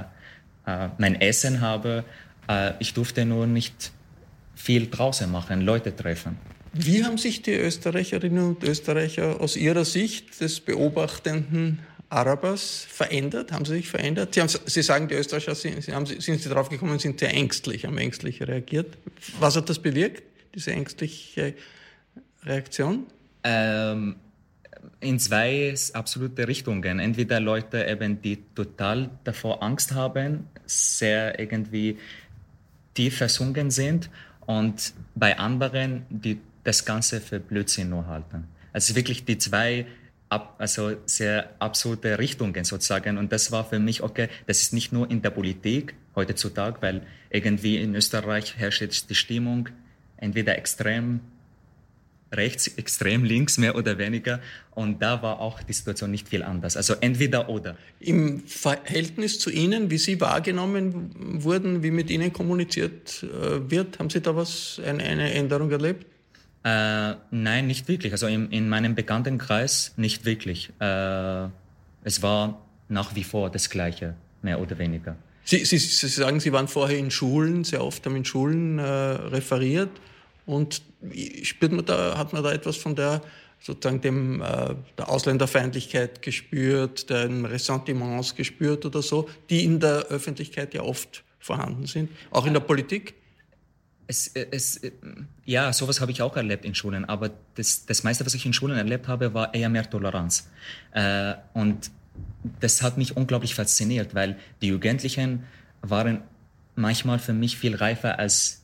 äh, 0.65 0.89
mein 0.97 1.19
Essen 1.21 1.61
habe. 1.61 2.03
Äh, 2.47 2.73
ich 2.79 2.93
durfte 2.93 3.25
nur 3.25 3.47
nicht 3.47 3.91
viel 4.55 4.89
draußen 4.89 5.31
machen, 5.31 5.61
Leute 5.61 5.95
treffen. 5.95 6.37
Wie 6.73 7.03
haben 7.03 7.19
sich 7.19 7.43
die 7.43 7.53
Österreicherinnen 7.53 8.43
und 8.43 8.63
Österreicher 8.63 9.39
aus 9.39 9.55
Ihrer 9.55 9.85
Sicht 9.85 10.41
des 10.41 10.59
beobachtenden 10.59 11.79
Arabers 12.13 12.85
verändert? 12.89 13.51
Haben 13.51 13.65
sie 13.65 13.73
sich 13.73 13.89
verändert? 13.89 14.33
Sie, 14.33 14.41
haben, 14.41 14.49
sie 14.49 14.81
sagen, 14.81 15.07
die 15.07 15.15
Österreicher 15.15 15.55
sind, 15.55 15.87
haben, 15.89 16.05
sind 16.05 16.41
sie 16.41 16.49
drauf 16.49 16.69
gekommen, 16.69 16.99
sind 16.99 17.19
sehr 17.19 17.33
ängstlich, 17.33 17.85
haben 17.85 17.97
ängstlich 17.97 18.41
reagiert. 18.41 18.97
Was 19.39 19.55
hat 19.55 19.69
das 19.69 19.79
bewirkt, 19.79 20.23
diese 20.53 20.71
ängstliche 20.71 21.55
Reaktion? 22.43 23.07
Ähm, 23.43 24.15
in 24.99 25.19
zwei 25.19 25.73
absolute 25.93 26.47
Richtungen. 26.47 26.99
Entweder 26.99 27.39
Leute 27.39 27.85
eben, 27.85 28.21
die 28.21 28.43
total 28.55 29.09
davor 29.23 29.63
Angst 29.63 29.93
haben, 29.93 30.47
sehr 30.65 31.39
irgendwie 31.39 31.97
tief 32.93 33.17
versunken 33.17 33.71
sind 33.71 34.09
und 34.45 34.93
bei 35.15 35.37
anderen, 35.37 36.05
die 36.09 36.39
das 36.63 36.85
Ganze 36.85 37.19
für 37.21 37.39
Blödsinn 37.39 37.89
nur 37.89 38.07
halten. 38.07 38.45
Also 38.71 38.95
wirklich 38.95 39.25
die 39.25 39.37
zwei 39.37 39.85
also 40.57 40.95
sehr 41.05 41.49
absurde 41.59 42.19
Richtungen 42.19 42.63
sozusagen. 42.63 43.17
Und 43.17 43.31
das 43.31 43.51
war 43.51 43.65
für 43.65 43.79
mich, 43.79 44.03
okay, 44.03 44.29
das 44.47 44.61
ist 44.61 44.73
nicht 44.73 44.91
nur 44.91 45.09
in 45.09 45.21
der 45.21 45.31
Politik 45.31 45.95
heutzutage, 46.15 46.77
weil 46.81 47.01
irgendwie 47.29 47.77
in 47.77 47.95
Österreich 47.95 48.57
herrscht 48.57 48.81
jetzt 48.81 49.09
die 49.09 49.15
Stimmung 49.15 49.69
entweder 50.17 50.57
extrem 50.57 51.19
rechts, 52.31 52.67
extrem 52.67 53.23
links, 53.23 53.57
mehr 53.57 53.75
oder 53.75 53.97
weniger. 53.97 54.39
Und 54.71 55.01
da 55.01 55.21
war 55.21 55.39
auch 55.39 55.61
die 55.61 55.73
Situation 55.73 56.11
nicht 56.11 56.29
viel 56.29 56.43
anders. 56.43 56.75
Also 56.77 56.95
entweder 56.99 57.49
oder. 57.49 57.77
Im 57.99 58.45
Verhältnis 58.47 59.39
zu 59.39 59.49
Ihnen, 59.51 59.91
wie 59.91 59.97
Sie 59.97 60.19
wahrgenommen 60.19 61.11
wurden, 61.43 61.83
wie 61.83 61.91
mit 61.91 62.09
Ihnen 62.09 62.33
kommuniziert 62.33 63.23
äh, 63.23 63.69
wird, 63.69 63.99
haben 63.99 64.09
Sie 64.09 64.21
da 64.21 64.35
was, 64.35 64.81
eine, 64.83 65.03
eine 65.03 65.33
Änderung 65.33 65.69
erlebt? 65.71 66.07
Äh, 66.63 67.15
nein, 67.31 67.67
nicht 67.67 67.87
wirklich. 67.87 68.13
Also 68.13 68.27
in, 68.27 68.49
in 68.51 68.69
meinem 68.69 68.95
Bekanntenkreis 68.95 69.93
nicht 69.97 70.25
wirklich. 70.25 70.69
Äh, 70.79 71.47
es 72.03 72.21
war 72.21 72.61
nach 72.89 73.15
wie 73.15 73.23
vor 73.23 73.49
das 73.49 73.69
Gleiche, 73.69 74.15
mehr 74.41 74.61
oder 74.61 74.77
weniger. 74.77 75.15
Sie, 75.45 75.65
Sie, 75.65 75.77
Sie 75.77 76.07
sagen, 76.07 76.39
Sie 76.39 76.53
waren 76.53 76.67
vorher 76.67 76.97
in 76.97 77.11
Schulen, 77.11 77.63
sehr 77.65 77.83
oft 77.83 78.05
haben 78.05 78.15
in 78.15 78.25
Schulen 78.25 78.79
äh, 78.79 78.83
referiert. 78.83 79.89
Und 80.45 80.81
spürt 81.43 81.71
man 81.71 81.85
da, 81.85 82.17
hat 82.17 82.33
man 82.33 82.43
da 82.43 82.51
etwas 82.51 82.77
von 82.77 82.95
der 82.95 83.21
sozusagen 83.59 84.01
dem, 84.01 84.41
äh, 84.41 84.75
der 84.97 85.09
Ausländerfeindlichkeit 85.09 86.21
gespürt, 86.21 87.09
den 87.09 87.45
Ressentiments 87.45 88.35
gespürt 88.35 88.85
oder 88.85 89.01
so, 89.01 89.29
die 89.49 89.63
in 89.63 89.79
der 89.79 90.07
Öffentlichkeit 90.07 90.73
ja 90.73 90.81
oft 90.81 91.23
vorhanden 91.39 91.87
sind, 91.87 92.09
auch 92.31 92.45
in 92.45 92.53
der 92.53 92.59
Politik? 92.59 93.15
Es, 94.13 94.27
es, 94.27 94.79
ja, 95.43 95.73
sowas 95.73 95.99
habe 95.99 96.11
ich 96.11 96.21
auch 96.21 96.35
erlebt 96.37 96.65
in 96.65 96.75
Schulen, 96.75 97.03
aber 97.05 97.31
das, 97.55 97.87
das 97.87 98.03
meiste, 98.03 98.23
was 98.23 98.35
ich 98.35 98.45
in 98.45 98.53
Schulen 98.53 98.77
erlebt 98.77 99.07
habe, 99.07 99.33
war 99.33 99.55
eher 99.55 99.69
mehr 99.69 99.89
Toleranz. 99.89 100.49
Äh, 100.91 101.33
und 101.53 101.89
das 102.59 102.83
hat 102.83 102.95
mich 102.97 103.17
unglaublich 103.17 103.55
fasziniert, 103.55 104.13
weil 104.13 104.37
die 104.61 104.67
Jugendlichen 104.67 105.45
waren 105.81 106.21
manchmal 106.75 107.17
für 107.17 107.33
mich 107.33 107.57
viel 107.57 107.75
reifer 107.75 108.19
als 108.19 108.61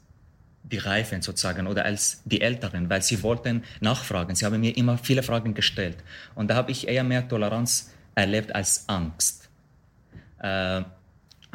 die 0.62 0.78
Reifen 0.78 1.24
sozusagen 1.24 1.66
oder 1.66 1.84
als 1.84 2.22
die 2.26 2.42
Älteren, 2.42 2.88
weil 2.92 3.02
sie 3.02 3.24
wollten 3.24 3.64
nachfragen. 3.80 4.36
Sie 4.36 4.46
haben 4.46 4.60
mir 4.60 4.78
immer 4.78 5.00
viele 5.00 5.24
Fragen 5.24 5.56
gestellt. 5.56 5.98
Und 6.36 6.52
da 6.52 6.56
habe 6.56 6.72
ich 6.72 6.88
eher 6.88 7.04
mehr 7.04 7.28
Toleranz 7.28 7.92
erlebt 8.14 8.54
als 8.54 8.88
Angst. 8.88 9.50
Äh, 10.38 10.84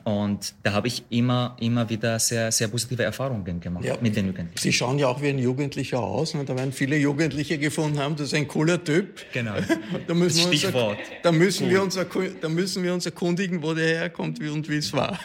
und 0.04 0.54
da 0.62 0.72
habe 0.72 0.86
ich 0.86 1.04
immer, 1.08 1.56
immer 1.60 1.88
wieder 1.88 2.18
sehr, 2.18 2.52
sehr 2.52 2.68
positive 2.68 3.02
Erfahrungen 3.02 3.58
gemacht 3.58 3.84
ja, 3.84 3.96
mit 4.00 4.14
den 4.16 4.26
Jugendlichen. 4.26 4.58
Sie 4.58 4.72
schauen 4.72 4.98
ja 4.98 5.08
auch 5.08 5.22
wie 5.22 5.28
ein 5.28 5.38
Jugendlicher 5.38 5.98
aus. 5.98 6.34
Ne? 6.34 6.44
Da 6.44 6.54
werden 6.56 6.72
viele 6.72 6.96
Jugendliche 6.96 7.58
gefunden 7.58 7.98
haben, 7.98 8.14
das 8.14 8.28
ist 8.28 8.34
ein 8.34 8.46
cooler 8.46 8.82
Typ. 8.82 9.24
Genau. 9.32 9.54
da 10.06 10.14
müssen 10.14 10.52
Stichwort. 10.52 10.98
Uns, 10.98 11.08
da, 11.22 11.32
müssen 11.32 11.64
cool. 11.64 11.70
wir 11.70 11.82
uns, 11.82 11.98
da 12.40 12.48
müssen 12.48 12.82
wir 12.82 12.92
uns 12.92 13.06
erkundigen, 13.06 13.62
wo 13.62 13.72
der 13.72 13.98
herkommt 13.98 14.40
und 14.40 14.68
wie 14.68 14.76
es 14.76 14.92
war. 14.92 15.18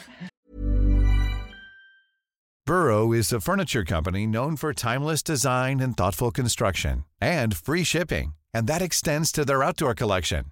Burrow 2.65 3.13
is 3.13 3.33
a 3.33 3.39
furniture 3.41 3.83
company 3.83 4.27
known 4.27 4.55
for 4.55 4.73
timeless 4.73 5.23
design 5.23 5.81
and 5.81 5.97
thoughtful 5.97 6.31
construction 6.31 7.03
and 7.19 7.53
free 7.53 7.83
shipping. 7.83 8.35
And 8.53 8.67
that 8.67 8.81
extends 8.81 9.31
to 9.33 9.43
their 9.43 9.63
outdoor 9.63 9.93
collection. 9.95 10.51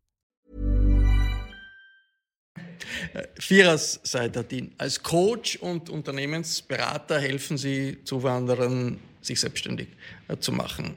Firas 3.39 3.99
Seidadin. 4.03 4.71
Als 4.77 5.01
Coach 5.01 5.57
und 5.57 5.89
Unternehmensberater 5.89 7.19
helfen 7.19 7.57
Sie 7.57 7.97
Zuwanderern, 8.03 8.99
sich 9.21 9.39
selbstständig 9.39 9.87
äh, 10.27 10.37
zu 10.37 10.51
machen. 10.51 10.95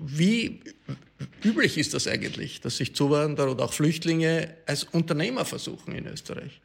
Wie 0.00 0.60
üblich 1.44 1.76
ist 1.76 1.94
das 1.94 2.06
eigentlich, 2.06 2.60
dass 2.60 2.76
sich 2.78 2.94
Zuwanderer 2.94 3.50
oder 3.50 3.64
auch 3.64 3.72
Flüchtlinge 3.72 4.54
als 4.66 4.84
Unternehmer 4.84 5.44
versuchen 5.44 5.94
in 5.94 6.06
Österreich? 6.06 6.60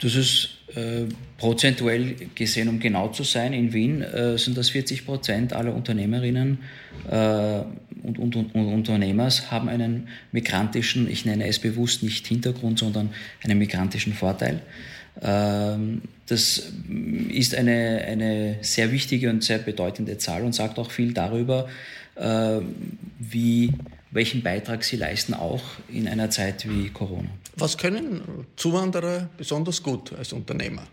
Das 0.00 0.14
ist 0.14 0.50
äh, 0.74 1.04
prozentuell 1.36 2.14
gesehen, 2.34 2.68
um 2.68 2.80
genau 2.80 3.08
zu 3.08 3.22
sein, 3.22 3.52
in 3.52 3.72
Wien 3.72 4.02
äh, 4.02 4.38
sind 4.38 4.56
das 4.56 4.70
40 4.70 5.04
Prozent 5.04 5.52
aller 5.52 5.74
Unternehmerinnen 5.74 6.58
äh, 7.10 7.60
und, 8.02 8.18
und, 8.18 8.34
und, 8.34 8.54
Unternehmers 8.54 9.50
haben 9.50 9.68
einen 9.68 10.08
migrantischen, 10.32 11.10
ich 11.10 11.24
nenne 11.24 11.46
es 11.46 11.58
bewusst 11.58 12.02
nicht 12.02 12.26
Hintergrund, 12.26 12.78
sondern 12.78 13.10
einen 13.42 13.58
migrantischen 13.58 14.14
Vorteil. 14.14 14.62
Ähm, 15.20 16.02
das 16.26 16.72
ist 17.30 17.54
eine, 17.54 18.04
eine 18.06 18.58
sehr 18.62 18.92
wichtige 18.92 19.28
und 19.28 19.42
sehr 19.42 19.58
bedeutende 19.58 20.16
Zahl 20.18 20.44
und 20.44 20.54
sagt 20.54 20.78
auch 20.78 20.90
viel 20.90 21.12
darüber, 21.12 21.68
äh, 22.14 22.60
wie, 23.18 23.72
welchen 24.10 24.42
Beitrag 24.42 24.84
sie 24.84 24.96
leisten, 24.96 25.34
auch 25.34 25.62
in 25.88 26.08
einer 26.08 26.30
Zeit 26.30 26.68
wie 26.68 26.90
Corona. 26.90 27.28
Was 27.56 27.78
können 27.78 28.46
Zuwanderer 28.56 29.28
besonders 29.36 29.82
gut 29.82 30.12
als 30.12 30.32
Unternehmer? 30.32 30.86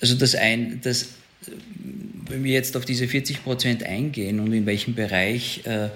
Also 0.00 0.14
das 0.14 0.34
ein, 0.34 0.80
das, 0.82 1.08
wenn 2.28 2.42
wir 2.44 2.52
jetzt 2.52 2.76
auf 2.76 2.84
diese 2.84 3.06
40 3.06 3.44
Prozent 3.44 3.82
eingehen 3.82 4.40
und 4.40 4.52
in 4.52 4.66
welchem 4.66 4.94
Bereich 4.94 5.64
äh, 5.66 5.90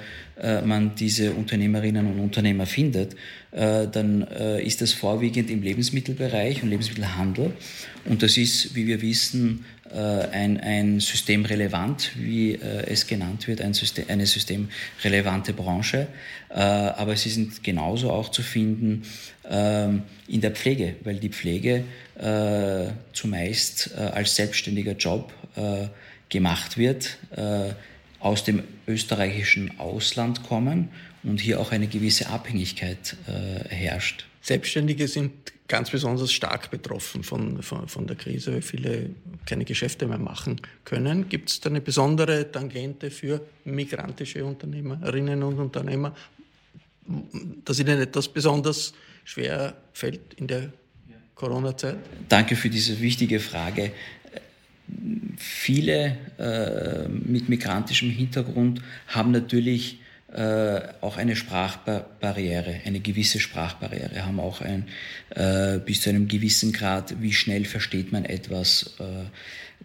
man 0.64 0.94
diese 0.94 1.32
Unternehmerinnen 1.32 2.06
und 2.06 2.20
Unternehmer 2.20 2.66
findet, 2.66 3.16
äh, 3.52 3.88
dann 3.88 4.20
äh, 4.22 4.62
ist 4.62 4.82
das 4.82 4.92
vorwiegend 4.92 5.48
im 5.50 5.62
Lebensmittelbereich 5.62 6.62
und 6.62 6.68
Lebensmittelhandel. 6.68 7.52
Und 8.04 8.22
das 8.22 8.36
ist, 8.36 8.74
wie 8.74 8.86
wir 8.86 9.00
wissen, 9.00 9.64
äh, 9.90 9.98
ein, 9.98 10.60
ein 10.60 11.00
systemrelevant, 11.00 12.12
wie 12.16 12.52
äh, 12.52 12.84
es 12.86 13.06
genannt 13.06 13.48
wird, 13.48 13.62
ein 13.62 13.72
System, 13.72 14.04
eine 14.08 14.26
systemrelevante 14.26 15.52
Branche. 15.52 16.08
aber 16.48 17.16
sie 17.16 17.30
sind 17.30 17.62
genauso 17.62 18.10
auch 18.10 18.30
zu 18.30 18.42
finden 18.42 19.02
ähm, 19.48 20.02
in 20.28 20.40
der 20.40 20.52
Pflege, 20.52 20.96
weil 21.02 21.16
die 21.16 21.30
Pflege 21.30 21.84
zumeist 23.12 23.94
als 23.94 24.36
selbstständiger 24.36 24.92
Job 24.92 25.34
gemacht 26.30 26.78
wird 26.78 27.18
aus 28.20 28.44
dem 28.44 28.62
österreichischen 28.86 29.78
Ausland 29.78 30.42
kommen 30.44 30.88
und 31.22 31.40
hier 31.40 31.60
auch 31.60 31.72
eine 31.72 31.86
gewisse 31.86 32.28
Abhängigkeit 32.28 33.16
äh, 33.26 33.68
herrscht. 33.68 34.26
Selbstständige 34.40 35.08
sind 35.08 35.32
ganz 35.68 35.90
besonders 35.90 36.32
stark 36.32 36.70
betroffen 36.70 37.24
von, 37.24 37.62
von, 37.62 37.88
von 37.88 38.06
der 38.06 38.16
Krise, 38.16 38.54
weil 38.54 38.62
viele 38.62 39.10
keine 39.44 39.64
Geschäfte 39.64 40.06
mehr 40.06 40.18
machen 40.18 40.60
können. 40.84 41.28
Gibt 41.28 41.50
es 41.50 41.60
da 41.60 41.68
eine 41.68 41.80
besondere 41.80 42.50
Tangente 42.50 43.10
für 43.10 43.40
migrantische 43.64 44.44
Unternehmerinnen 44.44 45.42
und 45.42 45.58
Unternehmer, 45.58 46.14
dass 47.64 47.80
ihnen 47.80 48.00
etwas 48.00 48.28
besonders 48.28 48.94
schwer 49.24 49.76
fällt 49.92 50.34
in 50.34 50.46
der 50.46 50.72
Corona-Zeit? 51.34 51.98
Danke 52.28 52.54
für 52.54 52.70
diese 52.70 53.00
wichtige 53.00 53.40
Frage 53.40 53.92
viele 55.36 56.16
äh, 56.38 57.08
mit 57.08 57.48
migrantischem 57.48 58.10
Hintergrund 58.10 58.82
haben 59.08 59.30
natürlich 59.30 60.00
äh, 60.32 60.80
auch 61.00 61.16
eine 61.16 61.36
Sprachbarriere, 61.36 62.80
eine 62.84 63.00
gewisse 63.00 63.40
Sprachbarriere, 63.40 64.26
haben 64.26 64.40
auch 64.40 64.60
ein, 64.60 64.86
äh, 65.30 65.78
bis 65.78 66.02
zu 66.02 66.10
einem 66.10 66.28
gewissen 66.28 66.72
Grad, 66.72 67.22
wie 67.22 67.32
schnell 67.32 67.64
versteht 67.64 68.12
man 68.12 68.24
etwas. 68.24 68.96
Äh, 68.98 69.30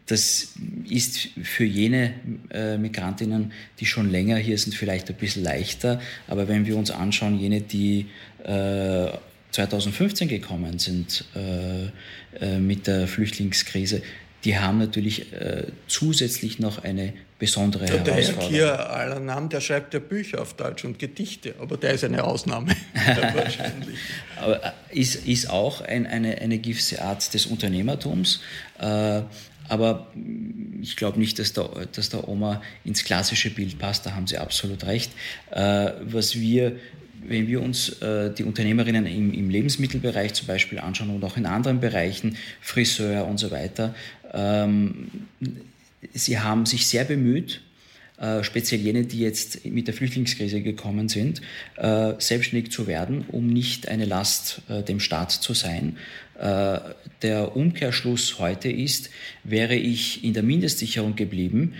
das 0.07 0.53
ist 0.89 1.29
für 1.43 1.63
jene 1.63 2.13
äh, 2.49 2.77
Migrantinnen, 2.77 3.53
die 3.79 3.85
schon 3.85 4.09
länger 4.09 4.37
hier 4.37 4.57
sind, 4.57 4.75
vielleicht 4.75 5.09
ein 5.09 5.15
bisschen 5.15 5.43
leichter. 5.43 6.01
Aber 6.27 6.47
wenn 6.47 6.65
wir 6.65 6.75
uns 6.75 6.91
anschauen, 6.91 7.39
jene, 7.39 7.61
die 7.61 8.07
2015 8.43 10.27
äh, 10.27 10.39
gekommen 10.39 10.79
sind 10.79 11.25
äh, 11.35 12.57
mit 12.57 12.87
der 12.87 13.07
Flüchtlingskrise, 13.07 14.01
die 14.43 14.57
haben 14.57 14.79
natürlich 14.79 15.31
äh, 15.33 15.65
zusätzlich 15.87 16.59
noch 16.59 16.83
eine 16.83 17.13
besondere 17.37 17.87
ja, 17.87 17.97
der 17.97 18.13
Herausforderung. 18.13 18.53
Der 18.53 18.67
Herr 18.67 18.89
aller 18.91 19.19
Namen, 19.19 19.49
der 19.49 19.61
schreibt 19.61 19.93
ja 19.93 19.99
Bücher 19.99 20.41
auf 20.41 20.55
Deutsch 20.55 20.85
und 20.85 20.99
Gedichte, 20.99 21.55
aber 21.59 21.77
der 21.77 21.93
ist 21.93 22.03
eine 22.03 22.23
Ausnahme 22.23 22.75
wahrscheinlich. 23.33 23.97
Aber 24.39 24.63
äh, 24.63 24.71
ist, 24.91 25.27
ist 25.27 25.49
auch 25.49 25.81
ein, 25.81 26.05
eine, 26.05 26.37
eine 26.39 26.59
gewisse 26.59 27.01
Art 27.01 27.33
des 27.33 27.47
Unternehmertums. 27.47 28.41
Äh, 28.79 29.21
aber 29.69 30.07
ich 30.81 30.95
glaube 30.97 31.19
nicht, 31.19 31.39
dass 31.39 31.53
der, 31.53 31.69
dass 31.93 32.09
der 32.09 32.27
Oma 32.27 32.61
ins 32.83 33.03
klassische 33.03 33.49
Bild 33.49 33.79
passt, 33.79 34.05
da 34.05 34.13
haben 34.13 34.27
Sie 34.27 34.37
absolut 34.37 34.85
recht. 34.85 35.11
Äh, 35.51 35.91
was 36.01 36.35
wir 36.35 36.75
wenn 37.23 37.47
wir 37.47 37.61
uns 37.61 38.01
äh, 38.01 38.33
die 38.33 38.43
Unternehmerinnen 38.43 39.05
im, 39.05 39.33
im, 39.33 39.49
Lebensmittelbereich 39.49 40.33
zum 40.33 40.47
Beispiel 40.47 40.79
anschauen 40.79 41.09
und 41.11 41.23
auch 41.23 41.37
in 41.37 41.45
anderen 41.45 41.79
Bereichen, 41.79 42.37
Friseur 42.61 43.27
und 43.27 43.37
so 43.37 43.51
weiter, 43.51 43.93
ähm, 44.33 45.27
sie 46.13 46.39
haben 46.39 46.65
sich 46.65 46.87
sehr 46.87 47.05
bemüht, 47.05 47.61
äh, 48.21 48.43
speziell 48.43 48.81
jene, 48.81 49.05
die 49.05 49.19
jetzt 49.19 49.65
mit 49.65 49.87
der 49.87 49.93
Flüchtlingskrise 49.93 50.61
gekommen 50.61 51.09
sind, 51.09 51.41
äh, 51.77 52.13
selbstständig 52.19 52.71
zu 52.71 52.87
werden, 52.87 53.25
um 53.27 53.47
nicht 53.47 53.87
eine 53.87 54.05
Last 54.05 54.61
äh, 54.69 54.83
dem 54.83 54.99
Staat 54.99 55.31
zu 55.31 55.53
sein. 55.53 55.97
Äh, 56.39 56.79
der 57.21 57.55
Umkehrschluss 57.55 58.39
heute 58.39 58.71
ist, 58.71 59.09
wäre 59.43 59.75
ich 59.75 60.23
in 60.23 60.33
der 60.33 60.43
Mindestsicherung 60.43 61.15
geblieben, 61.15 61.73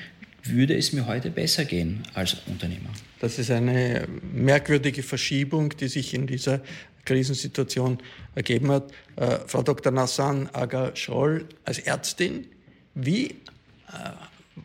würde 0.43 0.75
es 0.75 0.93
mir 0.93 1.05
heute 1.05 1.29
besser 1.29 1.65
gehen 1.65 2.01
als 2.13 2.37
Unternehmer. 2.47 2.89
Das 3.19 3.37
ist 3.37 3.51
eine 3.51 4.07
merkwürdige 4.33 5.03
Verschiebung, 5.03 5.77
die 5.77 5.87
sich 5.87 6.15
in 6.15 6.25
dieser 6.25 6.61
Krisensituation 7.05 7.97
ergeben 8.35 8.71
hat. 8.71 8.91
Äh, 9.15 9.39
Frau 9.47 9.63
Dr. 9.63 9.91
Nassan 9.91 10.49
Aga-Scholl 10.53 11.45
als 11.65 11.79
Ärztin, 11.79 12.47
wie, 12.95 13.27
äh, 13.27 13.33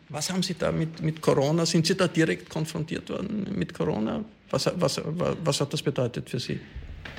was 0.09 0.31
haben 0.31 0.43
Sie 0.43 0.55
da 0.55 0.73
mit, 0.73 1.03
mit 1.03 1.21
Corona? 1.21 1.67
Sind 1.67 1.87
Sie 1.87 1.97
da 1.97 2.09
direkt 2.09 2.49
konfrontiert 2.49 3.09
worden 3.11 3.47
mit 3.55 3.75
Corona? 3.75 4.25
Was, 4.51 4.71
was, 4.77 5.01
was 5.05 5.61
hat 5.61 5.73
das 5.73 5.83
bedeutet 5.83 6.31
für 6.31 6.39
Sie? 6.39 6.61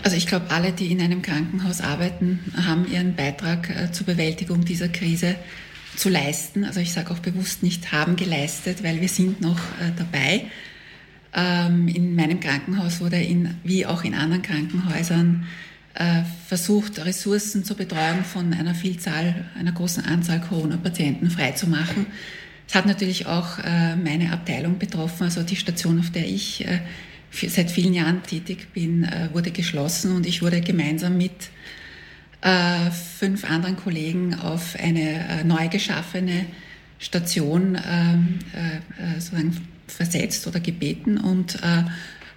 Also 0.04 0.16
ich 0.16 0.28
glaube, 0.28 0.50
alle, 0.50 0.72
die 0.72 0.92
in 0.92 1.02
einem 1.02 1.22
Krankenhaus 1.22 1.82
arbeiten, 1.82 2.40
haben 2.56 2.90
ihren 2.92 3.16
Beitrag 3.16 3.70
äh, 3.70 3.92
zur 3.92 4.06
Bewältigung 4.06 4.64
dieser 4.64 4.90
Krise 4.90 5.36
zu 5.96 6.10
leisten. 6.10 6.64
Also 6.64 6.80
ich 6.80 6.94
sage 6.94 7.12
auch 7.12 7.20
bewusst 7.20 7.64
nicht 7.64 7.92
haben 7.92 8.16
geleistet, 8.16 8.84
weil 8.84 9.02
wir 9.02 9.10
sind 9.10 9.42
noch 9.42 9.58
äh, 9.58 9.92
dabei. 9.98 10.46
Ähm, 11.40 11.88
in 11.88 12.16
meinem 12.16 12.40
Krankenhaus 12.40 13.00
wurde 13.00 13.22
in, 13.22 13.54
wie 13.64 13.86
auch 13.86 14.04
in 14.04 14.16
anderen 14.16 14.42
Krankenhäusern 14.42 15.46
äh, 15.94 16.24
versucht, 16.48 16.98
Ressourcen 17.06 17.64
zur 17.64 17.78
Betreuung 17.78 18.24
von 18.24 18.54
einer 18.56 18.74
Vielzahl, 18.74 19.46
einer 19.58 19.72
großen 19.72 20.04
Anzahl 20.04 20.42
Corona-Patienten 20.42 21.30
freizumachen. 21.30 22.08
Es 22.68 22.74
hat 22.74 22.88
natürlich 22.88 23.28
auch 23.28 23.60
äh, 23.60 23.96
meine 23.96 24.32
Abteilung 24.32 24.80
betroffen, 24.80 25.26
also 25.26 25.44
die 25.44 25.56
Station, 25.56 26.00
auf 26.00 26.10
der 26.10 26.26
ich 26.26 26.68
äh, 26.68 26.80
seit 27.32 27.70
vielen 27.70 27.94
Jahren 27.94 28.24
tätig 28.24 28.74
bin, 28.74 29.08
wurde 29.32 29.52
geschlossen 29.52 30.16
und 30.16 30.26
ich 30.26 30.42
wurde 30.42 30.62
gemeinsam 30.62 31.18
mit 31.18 31.50
fünf 33.20 33.44
anderen 33.44 33.76
Kollegen 33.76 34.34
auf 34.36 34.78
eine 34.80 35.44
neu 35.44 35.68
geschaffene 35.68 36.46
Station 37.00 37.78
ähm, 37.88 38.40
äh, 38.54 39.20
sozusagen 39.20 39.68
versetzt 39.88 40.48
oder 40.48 40.60
gebeten 40.60 41.18
und 41.18 41.60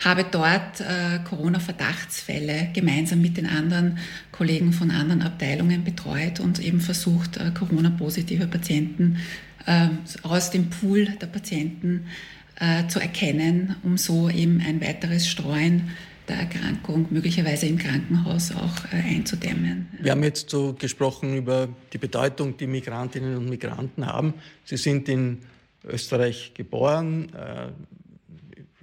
habe 0.02 0.24
dort 0.30 0.82
Corona-Verdachtsfälle 1.28 2.70
gemeinsam 2.72 3.20
mit 3.20 3.36
den 3.36 3.46
anderen 3.46 3.98
Kollegen 4.32 4.72
von 4.72 4.90
anderen 4.90 5.22
Abteilungen 5.22 5.84
betreut 5.84 6.40
und 6.40 6.58
eben 6.58 6.80
versucht, 6.80 7.38
Corona-positive 7.54 8.46
Patienten 8.46 9.18
aus 10.22 10.50
dem 10.50 10.70
Pool 10.70 11.06
der 11.20 11.26
Patienten 11.26 12.06
zu 12.88 12.98
erkennen, 12.98 13.76
um 13.82 13.98
so 13.98 14.30
eben 14.30 14.62
ein 14.66 14.80
weiteres 14.80 15.28
Streuen 15.28 15.90
der 16.30 16.38
Erkrankung 16.38 17.06
möglicherweise 17.10 17.66
im 17.66 17.76
Krankenhaus 17.76 18.52
auch 18.52 18.92
äh, 18.92 18.96
einzudämmen. 18.96 19.88
Wir 20.00 20.12
haben 20.12 20.22
jetzt 20.22 20.48
so 20.48 20.74
gesprochen 20.78 21.36
über 21.36 21.68
die 21.92 21.98
Bedeutung, 21.98 22.56
die 22.56 22.66
Migrantinnen 22.66 23.36
und 23.36 23.48
Migranten 23.48 24.06
haben. 24.06 24.34
Sie 24.64 24.76
sind 24.76 25.08
in 25.08 25.38
Österreich 25.84 26.52
geboren. 26.54 27.32
Äh, 27.34 27.68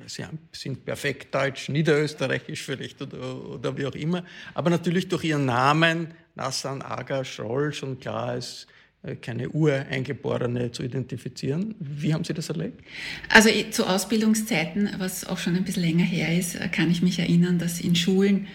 Sie 0.06 0.24
sind 0.54 0.86
perfekt 0.86 1.36
deutsch, 1.36 1.68
niederösterreichisch 1.68 2.64
vielleicht 2.64 3.02
oder, 3.02 3.44
oder 3.46 3.78
wie 3.78 3.86
auch 3.86 3.96
immer. 3.96 4.24
Aber 4.54 4.70
natürlich 4.70 5.10
durch 5.10 5.26
Ihren 5.26 5.46
Namen, 5.46 6.14
Nassan 6.36 6.82
Aga 6.82 7.26
Schroll, 7.26 7.74
schon 7.74 8.00
klar 8.00 8.38
ist, 8.38 8.68
äh, 9.04 9.16
keine 9.16 9.50
Ureingeborene 9.50 10.72
zu 10.72 10.84
identifizieren. 10.84 11.76
Wie 11.80 12.14
haben 12.14 12.24
Sie 12.24 12.34
das 12.34 12.50
erlebt? 12.50 12.84
Also 13.30 13.50
zu 13.70 13.86
Ausbildungszeiten, 13.86 14.90
was 14.98 15.26
auch 15.26 15.38
schon 15.38 15.56
ein 15.56 15.64
bisschen 15.64 15.84
länger 15.84 16.06
her 16.06 16.38
ist, 16.38 16.56
äh, 16.56 16.68
kann 16.70 16.90
ich 16.90 17.02
mich 17.02 17.20
erinnern, 17.20 17.60
dass 17.60 17.80
in 17.80 17.96
Schulen 17.96 18.48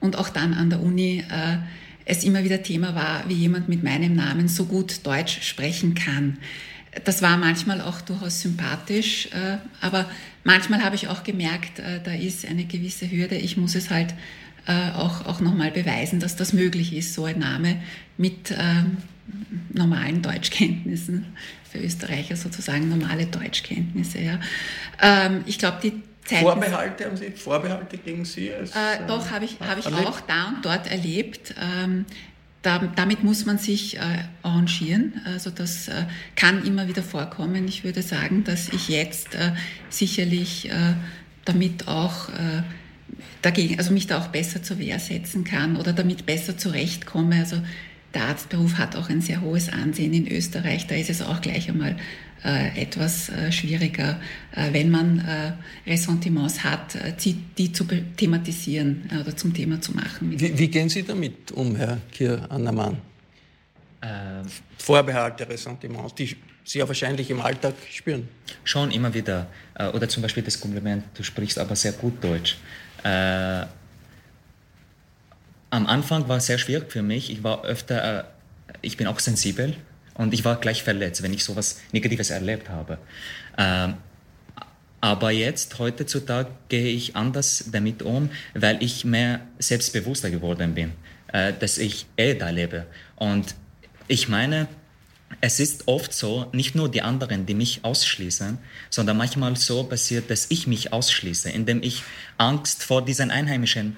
und 0.00 0.16
auch 0.16 0.28
dann 0.28 0.54
an 0.54 0.70
der 0.70 0.80
Uni 0.80 1.24
äh, 1.30 1.58
es 2.04 2.24
immer 2.24 2.44
wieder 2.44 2.62
Thema 2.62 2.94
war, 2.94 3.28
wie 3.28 3.34
jemand 3.34 3.68
mit 3.68 3.82
meinem 3.82 4.14
Namen 4.14 4.48
so 4.48 4.66
gut 4.66 5.04
Deutsch 5.04 5.42
sprechen 5.42 5.94
kann. 5.94 6.38
Das 7.04 7.22
war 7.22 7.36
manchmal 7.36 7.80
auch 7.80 8.00
durchaus 8.00 8.40
sympathisch, 8.40 9.26
äh, 9.32 9.58
aber 9.80 10.06
manchmal 10.44 10.82
habe 10.84 10.94
ich 10.94 11.08
auch 11.08 11.24
gemerkt, 11.24 11.78
äh, 11.78 12.00
da 12.02 12.12
ist 12.12 12.46
eine 12.46 12.64
gewisse 12.64 13.10
Hürde. 13.10 13.36
Ich 13.36 13.56
muss 13.56 13.74
es 13.74 13.90
halt 13.90 14.14
äh, 14.66 14.90
auch, 14.92 15.26
auch 15.26 15.40
nochmal 15.40 15.70
beweisen, 15.70 16.20
dass 16.20 16.36
das 16.36 16.52
möglich 16.52 16.94
ist, 16.94 17.14
so 17.14 17.24
ein 17.24 17.38
Name 17.38 17.80
mit 18.16 18.50
ähm, 18.50 18.98
normalen 19.72 20.22
Deutschkenntnissen, 20.22 21.26
für 21.70 21.78
Österreicher 21.78 22.36
sozusagen 22.36 22.88
normale 22.88 23.26
Deutschkenntnisse. 23.26 24.20
Ja. 24.20 24.40
Ähm, 25.00 25.44
ich 25.46 25.58
glaube, 25.58 25.78
die 25.82 26.02
Zeiten, 26.24 26.42
Vorbehalte 26.42 27.04
haben 27.04 27.16
Sie 27.16 27.30
Vorbehalte 27.30 27.98
gegen 27.98 28.24
Sie? 28.24 28.52
Als, 28.52 28.72
doch, 29.06 29.30
habe 29.30 29.44
ich, 29.44 29.58
hab 29.60 29.78
ich 29.78 29.86
auch 29.86 30.20
da 30.22 30.48
und 30.48 30.64
dort 30.64 30.90
erlebt. 30.90 31.54
Ähm, 31.60 32.04
da, 32.66 32.80
damit 32.96 33.22
muss 33.22 33.46
man 33.46 33.58
sich 33.58 33.96
äh, 33.96 34.00
arrangieren. 34.42 35.20
Also 35.24 35.50
das 35.50 35.86
äh, 35.86 36.04
kann 36.34 36.66
immer 36.66 36.88
wieder 36.88 37.04
vorkommen. 37.04 37.68
Ich 37.68 37.84
würde 37.84 38.02
sagen, 38.02 38.42
dass 38.42 38.70
ich 38.70 38.88
jetzt 38.88 39.36
äh, 39.36 39.52
sicherlich 39.88 40.68
äh, 40.68 40.94
damit 41.44 41.86
auch 41.86 42.28
äh, 42.28 42.62
dagegen, 43.40 43.78
also 43.78 43.92
mich 43.92 44.08
da 44.08 44.18
auch 44.18 44.28
besser 44.28 44.64
zur 44.64 44.80
Wehr 44.80 44.98
setzen 44.98 45.44
kann 45.44 45.76
oder 45.76 45.92
damit 45.92 46.26
besser 46.26 46.58
zurechtkomme. 46.58 47.36
Also 47.36 47.62
der 48.14 48.24
Arztberuf 48.24 48.78
hat 48.78 48.96
auch 48.96 49.10
ein 49.10 49.20
sehr 49.20 49.42
hohes 49.42 49.68
Ansehen 49.68 50.12
in 50.12 50.26
Österreich. 50.26 50.88
Da 50.88 50.96
ist 50.96 51.08
es 51.10 51.22
auch 51.22 51.40
gleich 51.40 51.68
einmal 51.68 51.96
etwas 52.42 53.28
äh, 53.28 53.50
schwieriger, 53.50 54.20
äh, 54.52 54.72
wenn 54.72 54.90
man 54.90 55.18
äh, 55.18 55.52
Ressentiments 55.90 56.62
hat, 56.62 56.94
äh, 56.94 57.12
die, 57.16 57.72
zu 57.72 57.84
thematisieren 57.84 59.08
äh, 59.10 59.20
oder 59.20 59.36
zum 59.36 59.52
Thema 59.52 59.80
zu 59.80 59.92
machen. 59.92 60.38
Wie, 60.38 60.58
wie, 60.58 60.68
gehen 60.68 60.88
Sie 60.88 61.02
damit 61.02 61.52
um, 61.52 61.74
Herr 61.76 61.98
Kier-Annermann? 62.12 62.98
Vorbehalte, 64.78 65.48
Ressentiments, 65.48 66.14
die 66.14 66.36
Sie 66.62 66.78
ja 66.78 66.86
wahrscheinlich 66.86 67.28
im 67.30 67.40
Alltag 67.40 67.74
spüren. 67.90 68.28
Schon 68.62 68.92
immer 68.92 69.12
wieder. 69.12 69.48
Oder 69.94 70.08
zum 70.08 70.22
Beispiel 70.22 70.44
das 70.44 70.60
Kompliment, 70.60 71.02
du 71.14 71.24
sprichst 71.24 71.58
aber 71.58 71.74
sehr 71.74 71.90
gut 71.92 72.22
Deutsch. 72.22 72.56
Am 75.76 75.86
Anfang 75.86 76.28
war 76.28 76.36
es 76.36 76.46
sehr 76.46 76.58
schwierig 76.58 76.92
für 76.92 77.02
mich. 77.02 77.30
Ich 77.30 77.42
war 77.42 77.64
öfter, 77.64 78.20
äh, 78.20 78.24
ich 78.82 78.96
bin 78.96 79.06
auch 79.06 79.18
sensibel 79.18 79.76
und 80.16 80.34
ich 80.34 80.44
war 80.44 80.56
gleich 80.56 80.82
verletzt, 80.82 81.22
wenn 81.22 81.32
ich 81.32 81.44
sowas 81.44 81.80
Negatives 81.92 82.30
erlebt 82.30 82.68
habe. 82.68 82.98
Ähm, 83.58 83.94
aber 85.00 85.30
jetzt, 85.30 85.78
heutzutage, 85.78 86.50
gehe 86.68 86.88
ich 86.88 87.14
anders 87.16 87.66
damit 87.70 88.02
um, 88.02 88.30
weil 88.54 88.82
ich 88.82 89.04
mehr 89.04 89.40
selbstbewusster 89.58 90.30
geworden 90.30 90.74
bin, 90.74 90.92
äh, 91.32 91.52
dass 91.52 91.78
ich 91.78 92.06
eh 92.16 92.34
da 92.34 92.50
lebe. 92.50 92.86
Und 93.16 93.54
ich 94.08 94.28
meine, 94.28 94.68
es 95.40 95.60
ist 95.60 95.86
oft 95.86 96.12
so, 96.12 96.46
nicht 96.52 96.74
nur 96.74 96.90
die 96.90 97.02
anderen, 97.02 97.46
die 97.46 97.54
mich 97.54 97.80
ausschließen, 97.84 98.58
sondern 98.90 99.16
manchmal 99.16 99.56
so 99.56 99.84
passiert, 99.84 100.30
dass 100.30 100.46
ich 100.50 100.66
mich 100.66 100.92
ausschließe, 100.92 101.50
indem 101.50 101.82
ich 101.82 102.02
Angst 102.38 102.82
vor 102.82 103.04
diesen 103.04 103.30
Einheimischen 103.30 103.96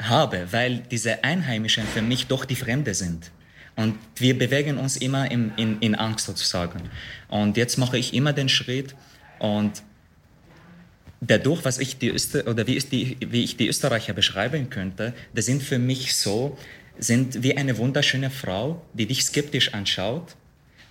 habe, 0.00 0.52
weil 0.52 0.78
diese 0.90 1.24
Einheimischen 1.24 1.84
für 1.86 2.02
mich 2.02 2.26
doch 2.26 2.44
die 2.44 2.56
Fremde 2.56 2.94
sind. 2.94 3.30
Und 3.78 3.94
wir 4.16 4.36
bewegen 4.36 4.76
uns 4.76 4.96
immer 4.96 5.30
in, 5.30 5.52
in, 5.56 5.78
in 5.78 5.94
Angst 5.94 6.26
sozusagen. 6.26 6.90
Und 7.28 7.56
jetzt 7.56 7.78
mache 7.78 7.96
ich 7.96 8.12
immer 8.12 8.32
den 8.32 8.48
Schritt 8.48 8.96
und 9.38 9.84
dadurch, 11.20 11.64
was 11.64 11.78
ich 11.78 11.96
die 11.96 12.10
Öster 12.10 12.44
oder 12.48 12.66
wie, 12.66 12.76
die, 12.80 13.16
wie 13.20 13.44
ich 13.44 13.56
die 13.56 13.68
Österreicher 13.68 14.14
beschreiben 14.14 14.68
könnte, 14.68 15.14
das 15.32 15.46
sind 15.46 15.62
für 15.62 15.78
mich 15.78 16.16
so, 16.16 16.58
sind 16.98 17.44
wie 17.44 17.56
eine 17.56 17.78
wunderschöne 17.78 18.30
Frau, 18.30 18.82
die 18.94 19.06
dich 19.06 19.22
skeptisch 19.22 19.72
anschaut, 19.72 20.34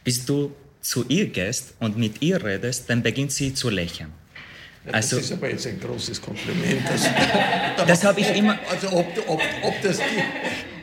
bis 0.05 0.25
du 0.25 0.55
zu 0.79 1.03
ihr 1.09 1.27
gehst 1.27 1.73
und 1.81 1.97
mit 1.97 2.21
ihr 2.21 2.41
redest, 2.41 2.89
dann 2.89 3.03
beginnt 3.03 3.33
sie 3.33 3.53
zu 3.53 3.69
lächeln. 3.69 4.13
Also, 4.89 5.17
das 5.17 5.25
ist 5.25 5.31
aber 5.33 5.49
jetzt 5.49 5.67
ein 5.67 5.81
großes 5.81 6.21
Kompliment. 6.21 6.83
Das, 7.77 7.85
das 7.85 8.03
habe 8.05 8.21
ich 8.21 8.35
immer. 8.35 8.57
Also 8.71 8.87
ob, 8.91 9.05
ob, 9.27 9.41
ob, 9.61 9.81
das 9.83 9.97
die, 9.97 10.23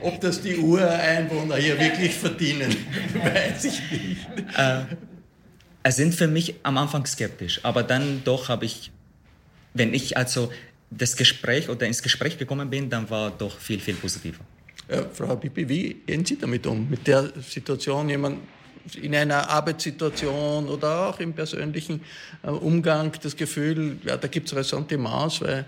Ob 0.05 0.21
das 0.21 0.43
die 0.43 0.57
Ureinwohner 0.57 1.57
hier 1.57 1.81
wirklich 1.81 2.15
verdienen, 2.15 2.77
weiß 3.15 3.65
ich 3.65 3.81
nicht. 3.91 4.27
Äh, 4.57 4.83
es 5.83 5.97
sind 5.97 6.15
für 6.15 6.29
mich 6.29 6.55
am 6.63 6.77
Anfang 6.77 7.07
skeptisch, 7.07 7.61
aber 7.63 7.83
dann 7.83 8.23
doch 8.25 8.49
habe 8.49 8.67
ich, 8.67 8.91
wenn 9.73 9.95
ich 9.95 10.17
also 10.17 10.53
das 10.91 11.17
Gespräch 11.17 11.69
oder 11.69 11.87
ins 11.87 12.03
Gespräch 12.03 12.39
gekommen 12.39 12.69
bin, 12.69 12.91
dann 12.91 13.09
war 13.09 13.31
doch 13.31 13.59
viel, 13.59 13.81
viel 13.81 13.95
positiver. 13.95 14.45
Ja, 14.91 15.07
Frau 15.13 15.37
Bibi, 15.37 15.69
wie 15.69 15.95
gehen 16.07 16.25
Sie 16.25 16.39
damit 16.39 16.67
um? 16.67 16.89
Mit 16.89 17.07
der 17.07 17.33
Situation, 17.41 18.09
jemand 18.09 18.41
in 19.01 19.15
einer 19.15 19.49
Arbeitssituation 19.49 20.69
oder 20.69 21.09
auch 21.09 21.19
im 21.21 21.33
persönlichen 21.33 22.03
äh, 22.43 22.51
Umgang 22.51 23.13
das 23.23 23.35
Gefühl, 23.35 23.97
ja, 24.05 24.19
da 24.19 24.29
gibt 24.29 24.49
es 24.49 24.55
Ressentiments, 24.55 25.41
weil 25.41 25.65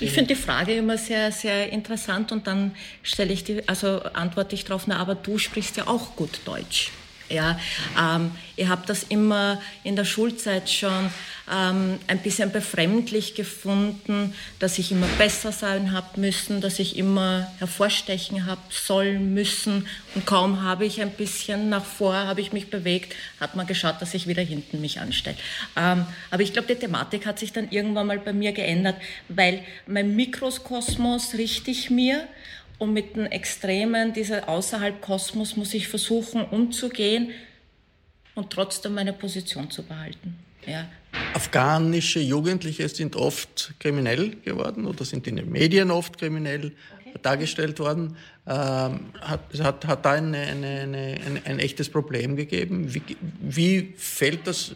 ich 0.00 0.10
finde 0.10 0.34
die 0.34 0.40
Frage 0.40 0.74
immer 0.74 0.98
sehr, 0.98 1.30
sehr 1.32 1.70
interessant 1.72 2.32
und 2.32 2.46
dann 2.46 2.74
stelle 3.02 3.32
ich 3.32 3.44
die, 3.44 3.68
also 3.68 4.02
antworte 4.14 4.54
ich 4.54 4.64
darauf, 4.64 4.86
na, 4.86 4.96
aber 4.96 5.14
du 5.14 5.38
sprichst 5.38 5.76
ja 5.76 5.86
auch 5.86 6.16
gut 6.16 6.40
Deutsch. 6.44 6.90
Ja, 7.32 7.58
ähm, 7.98 8.30
ich 8.56 8.68
habe 8.68 8.82
das 8.86 9.04
immer 9.04 9.60
in 9.84 9.96
der 9.96 10.04
Schulzeit 10.04 10.68
schon 10.68 11.10
ähm, 11.50 11.98
ein 12.06 12.18
bisschen 12.18 12.52
befremdlich 12.52 13.34
gefunden, 13.34 14.34
dass 14.58 14.78
ich 14.78 14.92
immer 14.92 15.06
besser 15.18 15.50
sein 15.50 15.92
habe 15.92 16.20
müssen, 16.20 16.60
dass 16.60 16.78
ich 16.78 16.96
immer 16.96 17.50
hervorstechen 17.58 18.44
habe 18.46 18.60
sollen 18.70 19.32
müssen. 19.32 19.86
Und 20.14 20.26
kaum 20.26 20.62
habe 20.62 20.84
ich 20.84 21.00
ein 21.00 21.10
bisschen 21.10 21.70
nach 21.70 21.84
vor, 21.84 22.14
habe 22.14 22.42
ich 22.42 22.52
mich 22.52 22.68
bewegt, 22.68 23.14
hat 23.40 23.56
man 23.56 23.66
geschaut, 23.66 23.96
dass 24.00 24.12
ich 24.12 24.26
wieder 24.26 24.42
hinten 24.42 24.82
mich 24.82 25.00
anstelle. 25.00 25.36
Ähm, 25.74 26.04
aber 26.30 26.42
ich 26.42 26.52
glaube, 26.52 26.68
die 26.68 26.78
Thematik 26.78 27.24
hat 27.24 27.38
sich 27.38 27.52
dann 27.52 27.70
irgendwann 27.70 28.06
mal 28.06 28.18
bei 28.18 28.34
mir 28.34 28.52
geändert, 28.52 28.96
weil 29.28 29.64
mein 29.86 30.14
Mikrokosmos 30.14 31.34
richte 31.34 31.70
ich 31.70 31.88
mir 31.88 32.28
und 32.82 32.92
mit 32.92 33.14
den 33.14 33.26
Extremen 33.26 34.12
dieser 34.12 34.48
außerhalb 34.48 35.00
Kosmos 35.00 35.56
muss 35.56 35.72
ich 35.72 35.86
versuchen 35.86 36.44
umzugehen 36.44 37.30
und 38.34 38.50
trotzdem 38.50 38.94
meine 38.94 39.12
Position 39.12 39.70
zu 39.70 39.84
behalten. 39.84 40.36
Ja. 40.66 40.88
Afghanische 41.32 42.18
Jugendliche 42.18 42.88
sind 42.88 43.14
oft 43.14 43.74
kriminell 43.78 44.30
geworden 44.44 44.86
oder 44.86 45.04
sind 45.04 45.28
in 45.28 45.36
den 45.36 45.48
Medien 45.52 45.92
oft 45.92 46.18
kriminell 46.18 46.72
okay. 46.98 47.14
dargestellt 47.22 47.78
worden. 47.78 48.16
Ähm, 48.48 49.12
hat, 49.20 49.40
hat, 49.60 49.86
hat 49.86 50.04
da 50.04 50.12
eine, 50.12 50.38
eine, 50.38 50.66
eine, 50.66 51.42
ein 51.44 51.58
echtes 51.60 51.88
Problem 51.88 52.34
gegeben? 52.34 52.92
Wie, 52.92 53.02
wie 53.40 53.94
fällt 53.96 54.48
das 54.48 54.74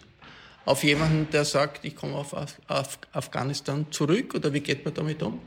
auf 0.65 0.85
jemanden, 0.85 1.29
der 1.33 1.45
sagt, 1.45 1.85
ich 1.85 1.97
komme 1.97 2.15
auf, 2.15 2.35
auf 2.69 2.99
Afghanistan 3.11 3.87
zurück 3.91 4.35
oder 4.37 4.53
wie 4.53 4.61
geht 4.61 4.85
man 4.85 4.95
damit 4.95 5.25
um? 5.25 5.41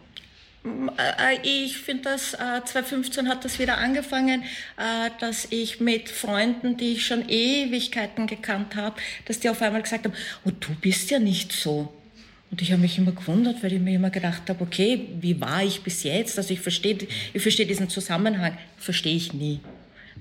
Äh, 0.66 1.38
ich 1.44 1.78
finde, 1.78 2.04
dass 2.04 2.32
2015 2.32 3.28
hat 3.28 3.46
das 3.46 3.60
wieder 3.60 3.78
angefangen, 3.78 4.44
äh, 4.78 5.10
dass 5.20 5.48
ich 5.52 5.80
mit 5.80 6.10
Freunden, 6.10 6.78
die 6.78 6.94
ich 6.94 7.06
schon 7.06 7.28
Ewigkeiten 7.28 8.28
gekannt 8.28 8.76
habe, 8.76 8.96
dass 9.26 9.40
die 9.40 9.50
auf 9.50 9.62
einmal 9.62 9.82
gesagt 9.82 10.06
haben, 10.06 10.16
oh, 10.46 10.52
du 10.60 10.70
bist 10.82 11.10
ja 11.12 11.20
nicht 11.20 11.52
so. 11.52 11.94
Und 12.52 12.62
ich 12.62 12.72
habe 12.72 12.82
mich 12.82 12.98
immer 12.98 13.12
gewundert, 13.12 13.62
weil 13.62 13.74
ich 13.74 13.80
mir 13.80 13.96
immer 13.96 14.10
gedacht 14.10 14.50
habe, 14.50 14.64
okay, 14.64 15.08
wie 15.22 15.40
war 15.40 15.64
ich 15.64 15.82
bis 15.82 16.04
jetzt? 16.04 16.38
Also 16.38 16.54
ich 16.54 16.60
verstehe 16.60 16.98
ich 17.34 17.42
versteh 17.42 17.66
diesen 17.66 17.90
Zusammenhang, 17.90 18.58
verstehe 18.78 19.16
ich 19.16 19.34
nie. 19.34 19.60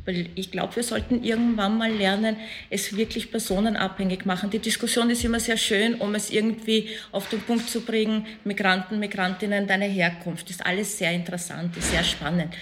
Weil 0.04 0.30
ich 0.34 0.50
glaube, 0.50 0.76
wir 0.76 0.82
sollten 0.82 1.22
irgendwann 1.22 1.76
mal 1.76 1.92
lernen, 1.92 2.36
es 2.70 2.96
wirklich 2.96 3.30
personenabhängig 3.30 4.24
machen. 4.24 4.50
Die 4.50 4.58
Diskussion 4.58 5.10
ist 5.10 5.24
immer 5.24 5.40
sehr 5.40 5.56
schön, 5.56 5.94
um 5.96 6.14
es 6.14 6.30
irgendwie 6.30 6.88
auf 7.12 7.28
den 7.28 7.40
Punkt 7.40 7.68
zu 7.68 7.82
bringen. 7.82 8.26
Migranten, 8.44 8.98
Migrantinnen, 8.98 9.66
deine 9.66 9.86
Herkunft 9.86 10.50
ist 10.50 10.64
alles 10.64 10.96
sehr 10.98 11.12
interessant, 11.12 11.76
ist 11.76 11.90
sehr 11.90 12.04
spannend. 12.04 12.54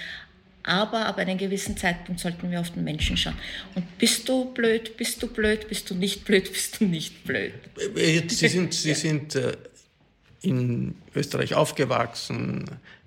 Aber 0.66 1.06
ab 1.06 1.18
einem 1.18 1.38
gewissen 1.38 1.76
Zeitpunkt 1.76 2.20
sollten 2.20 2.50
wir 2.50 2.60
auf 2.60 2.72
den 2.72 2.82
Menschen 2.82 3.16
schauen. 3.16 3.36
Und 3.76 3.98
bist 3.98 4.28
du 4.28 4.52
blöd, 4.52 4.96
bist 4.96 5.22
du 5.22 5.28
blöd, 5.28 5.68
bist 5.68 5.88
du 5.88 5.94
nicht 5.94 6.24
blöd, 6.24 6.52
bist 6.52 6.80
du 6.80 6.84
nicht 6.84 7.24
blöd. 7.24 7.52
Sie 8.28 8.48
sind, 8.48 8.74
Sie 8.74 8.94
sind 8.94 9.36
äh, 9.36 9.56
in 10.42 10.96
Österreich 11.14 11.54
aufgewachsen, 11.54 12.64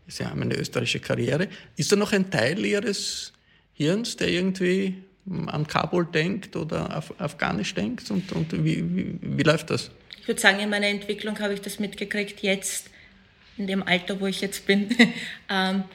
Sie 0.07 0.25
haben 0.25 0.41
eine 0.41 0.55
österreichische 0.55 1.01
Karriere. 1.01 1.49
Ist 1.75 1.91
da 1.91 1.95
noch 1.95 2.13
ein 2.13 2.31
Teil 2.31 2.65
Ihres 2.65 3.33
Hirns, 3.79 4.17
der 4.17 4.27
irgendwie 4.27 4.95
an 5.47 5.65
Kabul 5.65 6.05
denkt 6.05 6.57
oder 6.57 6.97
auf 6.97 7.17
Afghanisch 7.19 7.73
denkt? 7.73 8.11
Und, 8.11 8.31
und 8.33 8.51
wie, 8.51 8.83
wie, 8.95 9.19
wie 9.21 9.43
läuft 9.43 9.69
das? 9.69 9.89
Ich 10.19 10.27
würde 10.27 10.41
sagen, 10.41 10.59
in 10.59 10.69
meiner 10.69 10.87
Entwicklung 10.87 11.39
habe 11.39 11.53
ich 11.53 11.61
das 11.61 11.79
mitgekriegt, 11.79 12.41
jetzt 12.41 12.89
in 13.57 13.67
dem 13.67 13.81
Alter, 13.81 14.19
wo 14.19 14.27
ich 14.27 14.41
jetzt 14.41 14.67
bin, 14.67 14.89
ähm, 15.49 15.85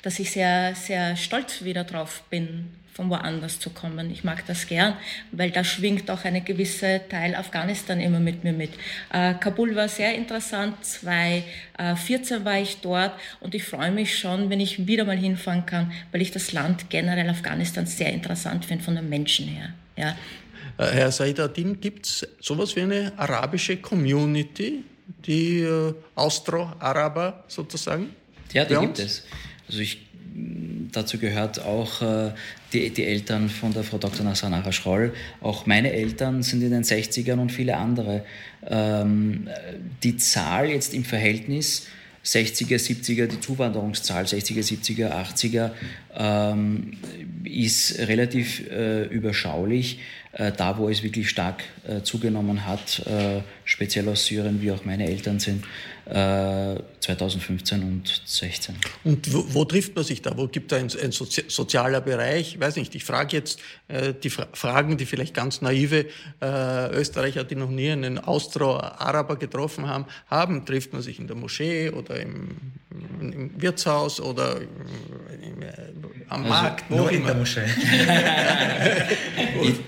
dass 0.00 0.18
ich 0.18 0.30
sehr, 0.30 0.74
sehr 0.74 1.14
stolz 1.16 1.62
wieder 1.62 1.84
drauf 1.84 2.22
bin, 2.30 2.70
von 2.96 3.10
woanders 3.10 3.60
zu 3.60 3.68
kommen. 3.68 4.10
Ich 4.10 4.24
mag 4.24 4.46
das 4.46 4.66
gern, 4.66 4.94
weil 5.30 5.50
da 5.50 5.62
schwingt 5.64 6.10
auch 6.10 6.24
eine 6.24 6.40
gewisse 6.40 7.02
Teil 7.10 7.34
Afghanistan 7.34 8.00
immer 8.00 8.20
mit 8.20 8.42
mir 8.42 8.54
mit. 8.54 8.70
Äh, 9.12 9.34
Kabul 9.34 9.76
war 9.76 9.88
sehr 9.88 10.14
interessant, 10.14 10.82
2014 10.82 12.40
äh, 12.40 12.44
war 12.44 12.58
ich 12.58 12.78
dort 12.80 13.12
und 13.40 13.54
ich 13.54 13.64
freue 13.64 13.92
mich 13.92 14.18
schon, 14.18 14.48
wenn 14.48 14.60
ich 14.60 14.86
wieder 14.86 15.04
mal 15.04 15.18
hinfahren 15.18 15.66
kann, 15.66 15.92
weil 16.10 16.22
ich 16.22 16.30
das 16.30 16.52
Land 16.52 16.88
generell 16.88 17.28
Afghanistan 17.28 17.84
sehr 17.84 18.12
interessant 18.12 18.64
finde 18.64 18.82
von 18.82 18.94
den 18.94 19.08
Menschen 19.10 19.46
her. 19.46 19.74
Ja. 19.96 20.16
Äh, 20.78 20.92
Herr 20.92 21.12
Saidadin, 21.12 21.78
gibt 21.78 22.06
es 22.06 22.26
sowas 22.40 22.74
wie 22.76 22.80
eine 22.80 23.12
arabische 23.18 23.76
Community, 23.76 24.84
die 25.26 25.60
äh, 25.60 25.92
Austro-Araber 26.14 27.44
sozusagen? 27.46 28.16
Ja, 28.54 28.64
die 28.64 28.74
gibt 28.74 28.98
es. 29.00 29.24
Also 29.68 29.80
ich 29.80 30.06
dazu 30.92 31.18
gehört 31.18 31.60
auch 31.60 32.02
äh, 32.02 32.32
die, 32.72 32.90
die, 32.90 33.04
Eltern 33.04 33.48
von 33.48 33.72
der 33.72 33.84
Frau 33.84 33.98
Dr. 33.98 34.24
Nassanara 34.24 34.72
Schroll. 34.72 35.14
Auch 35.40 35.66
meine 35.66 35.92
Eltern 35.92 36.42
sind 36.42 36.62
in 36.62 36.70
den 36.70 36.82
60ern 36.82 37.38
und 37.38 37.52
viele 37.52 37.76
andere. 37.76 38.24
Ähm, 38.66 39.48
die 40.02 40.16
Zahl 40.16 40.70
jetzt 40.70 40.94
im 40.94 41.04
Verhältnis 41.04 41.86
60er, 42.24 42.76
70er, 42.76 43.26
die 43.26 43.40
Zuwanderungszahl 43.40 44.24
60er, 44.24 44.62
70er, 44.62 45.12
80er 45.12 45.70
ähm, 46.16 46.96
ist 47.44 47.98
relativ 47.98 48.68
äh, 48.70 49.04
überschaulich. 49.04 50.00
Äh, 50.38 50.52
da, 50.52 50.76
wo 50.76 50.90
es 50.90 51.02
wirklich 51.02 51.30
stark 51.30 51.64
äh, 51.88 52.02
zugenommen 52.02 52.66
hat, 52.66 53.06
äh, 53.06 53.40
speziell 53.64 54.06
aus 54.10 54.26
Syrien, 54.26 54.60
wie 54.60 54.70
auch 54.70 54.84
meine 54.84 55.08
Eltern 55.08 55.40
sind, 55.40 55.64
2015 56.08 57.82
und 57.82 58.06
2016. 58.06 58.76
Und 59.02 59.34
wo, 59.34 59.44
wo, 59.48 59.64
trifft 59.64 59.96
man 59.96 60.04
sich 60.04 60.22
da? 60.22 60.36
Wo 60.36 60.46
gibt 60.46 60.70
es 60.70 60.78
ein, 60.78 61.04
ein 61.04 61.10
Sozi 61.10 61.42
sozialer 61.48 62.00
Bereich? 62.00 62.54
Ich 62.54 62.60
weiß 62.60 62.76
nicht, 62.76 62.94
ich 62.94 63.02
frage 63.02 63.36
jetzt 63.36 63.58
äh, 63.88 64.14
die 64.14 64.30
Fra 64.30 64.46
Fragen, 64.52 64.98
die 64.98 65.04
vielleicht 65.04 65.34
ganz 65.34 65.62
naive 65.62 66.06
äh, 66.40 66.90
Österreicher, 66.92 67.42
die 67.42 67.56
noch 67.56 67.70
nie 67.70 67.90
einen 67.90 68.20
Austro-Araber 68.20 69.34
getroffen 69.34 69.88
haben, 69.88 70.04
haben. 70.30 70.64
Trifft 70.64 70.92
man 70.92 71.02
sich 71.02 71.18
in 71.18 71.26
der 71.26 71.34
Moschee 71.34 71.90
oder 71.90 72.20
im, 72.20 72.56
im 73.20 73.60
Wirtshaus 73.60 74.20
oder 74.20 74.60
im, 74.60 75.62
äh, 75.62 75.90
am 76.28 76.42
also 76.42 76.48
Markt? 76.48 76.90
Nur 76.90 77.10
in 77.10 77.24
der 77.24 77.34
Moschee. 77.34 77.60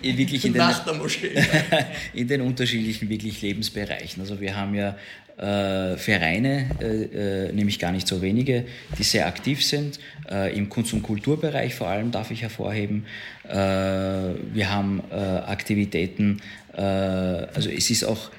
in, 0.02 0.18
wirklich 0.18 0.44
in 0.44 0.52
den, 0.52 0.58
Nach 0.58 0.84
der 0.84 0.94
Moschee. 0.94 1.30
in 2.14 2.28
den 2.28 2.40
unterschiedlichen 2.40 3.08
wirklich 3.08 3.42
Lebensbereichen. 3.42 4.20
Also 4.20 4.40
wir 4.40 4.56
haben 4.56 4.74
ja 4.74 4.96
äh, 5.38 5.96
Vereine, 5.96 6.70
äh, 6.80 7.46
äh, 7.46 7.52
nämlich 7.52 7.78
gar 7.78 7.92
nicht 7.92 8.08
so 8.08 8.20
wenige, 8.20 8.64
die 8.98 9.04
sehr 9.04 9.26
aktiv 9.26 9.64
sind. 9.64 10.00
Äh, 10.30 10.56
Im 10.56 10.68
Kunst- 10.68 10.92
und 10.92 11.02
Kulturbereich 11.02 11.74
vor 11.74 11.88
allem 11.88 12.10
darf 12.10 12.30
ich 12.30 12.42
hervorheben. 12.42 13.06
Äh, 13.44 13.54
wir 13.54 14.70
haben 14.70 15.02
äh, 15.10 15.14
Aktivitäten, 15.14 16.40
also 16.72 17.70
es 17.70 17.90
ist 17.90 18.04
auch 18.04 18.30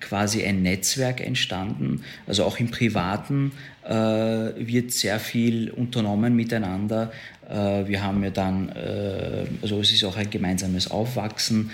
quasi 0.00 0.44
ein 0.44 0.62
Netzwerk 0.62 1.20
entstanden. 1.20 2.02
Also 2.26 2.44
auch 2.44 2.58
im 2.58 2.70
Privaten 2.70 3.52
wird 3.86 4.92
sehr 4.92 5.20
viel 5.20 5.70
unternommen 5.70 6.34
miteinander. 6.34 7.12
Äh, 7.48 7.86
wir 7.86 8.02
haben 8.02 8.22
ja 8.24 8.30
dann, 8.30 8.70
äh, 8.70 9.44
also 9.60 9.80
es 9.80 9.92
ist 9.92 10.04
auch 10.04 10.16
ein 10.16 10.30
gemeinsames 10.30 10.90
Aufwachsen. 10.90 11.70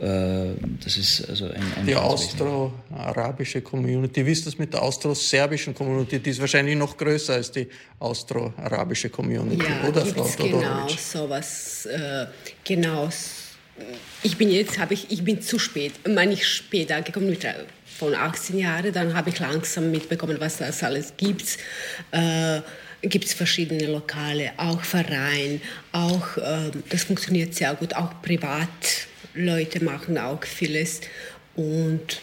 Äh, 0.00 0.54
das 0.82 0.96
ist 0.96 1.28
also 1.28 1.46
ein, 1.46 1.62
ein 1.76 1.86
Die 1.86 1.94
austro-arabische 1.94 3.62
Community, 3.62 4.26
wie 4.26 4.32
ist 4.32 4.46
das 4.46 4.58
mit 4.58 4.72
der 4.74 4.82
austro-serbischen 4.82 5.74
Community? 5.74 6.18
Die 6.18 6.30
ist 6.30 6.40
wahrscheinlich 6.40 6.76
noch 6.76 6.96
größer 6.96 7.34
als 7.34 7.50
die 7.50 7.68
austro-arabische 7.98 9.08
Community, 9.08 9.64
ja, 9.64 9.88
oder 9.88 10.04
Frau 10.04 10.28
Genau, 10.36 10.88
sowas, 10.88 11.86
äh, 11.86 12.26
genau. 12.62 13.08
Ich 14.22 14.36
bin 14.36 14.50
jetzt, 14.50 14.78
habe 14.78 14.94
ich, 14.94 15.10
ich 15.10 15.24
bin 15.24 15.42
zu 15.42 15.58
spät, 15.58 15.92
meine 16.08 16.32
ich 16.34 16.46
später 16.46 17.02
gekommen 17.02 17.28
mit 17.28 17.46
von 17.98 18.14
18 18.14 18.58
Jahren, 18.58 18.92
dann 18.92 19.14
habe 19.14 19.30
ich 19.30 19.38
langsam 19.38 19.90
mitbekommen, 19.90 20.36
was 20.38 20.58
das 20.58 20.82
alles 20.82 21.14
gibt. 21.16 21.58
Äh, 22.10 22.60
gibt 23.02 23.26
es 23.26 23.34
verschiedene 23.34 23.86
Lokale, 23.86 24.52
auch 24.56 24.82
Verein, 24.82 25.60
auch 25.92 26.36
äh, 26.36 26.70
das 26.88 27.04
funktioniert 27.04 27.54
sehr 27.54 27.74
gut, 27.74 27.94
auch 27.94 28.10
Privatleute 28.22 29.84
machen 29.84 30.18
auch 30.18 30.42
vieles 30.44 31.02
und 31.54 32.20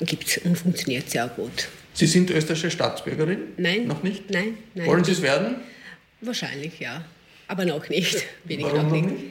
gibt's 0.00 0.38
und 0.38 0.56
funktioniert 0.56 1.10
sehr 1.10 1.28
gut. 1.28 1.68
Sie 1.94 2.06
sind 2.06 2.30
österreichische 2.30 2.70
Staatsbürgerin? 2.70 3.38
Nein. 3.58 3.86
Noch 3.86 4.02
nicht? 4.02 4.30
Nein. 4.30 4.56
nein. 4.74 4.86
Wollen 4.86 5.04
Sie 5.04 5.12
es 5.12 5.20
werden? 5.20 5.56
Wahrscheinlich 6.22 6.80
ja, 6.80 7.04
aber 7.48 7.64
noch 7.64 7.88
nicht. 7.88 8.24
Bin 8.44 8.60
ich 8.60 8.66
Warum 8.66 8.84
noch 8.84 8.90
nicht. 8.90 9.10
nicht? 9.10 9.24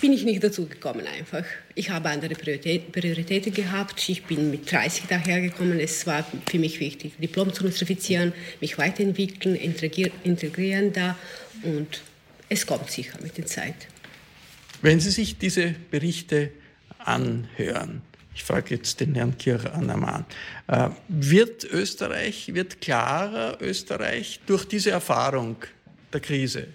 Bin 0.00 0.14
ich 0.14 0.24
nicht 0.24 0.42
dazu 0.42 0.66
gekommen 0.66 1.06
einfach. 1.06 1.44
Ich 1.74 1.90
habe 1.90 2.08
andere 2.08 2.34
Priorität, 2.34 2.90
Prioritäten 2.90 3.52
gehabt. 3.52 4.08
Ich 4.08 4.24
bin 4.24 4.50
mit 4.50 4.70
30 4.70 5.04
dahergekommen. 5.08 5.78
Es 5.78 6.06
war 6.06 6.24
für 6.46 6.58
mich 6.58 6.80
wichtig, 6.80 7.12
Diplom 7.18 7.52
zu 7.52 7.64
nostrifizieren, 7.64 8.32
mich 8.62 8.78
weiterentwickeln, 8.78 9.54
integrieren, 9.54 10.12
integrieren 10.24 10.94
da 10.94 11.18
und 11.62 12.00
es 12.48 12.66
kommt 12.66 12.90
sicher 12.90 13.18
mit 13.22 13.36
der 13.36 13.44
Zeit. 13.44 13.74
Wenn 14.80 15.00
Sie 15.00 15.10
sich 15.10 15.36
diese 15.36 15.74
Berichte 15.90 16.50
anhören, 16.98 18.00
ich 18.34 18.44
frage 18.44 18.76
jetzt 18.76 19.00
den 19.00 19.14
Herrn 19.14 19.36
Kircher 19.36 19.74
Annamann, 19.74 20.24
äh, 20.68 20.88
wird 21.08 21.64
Österreich, 21.64 22.54
wird 22.54 22.80
klarer 22.80 23.58
Österreich 23.60 24.40
durch 24.46 24.64
diese 24.64 24.92
Erfahrung 24.92 25.56
der 26.10 26.20
Krise, 26.20 26.68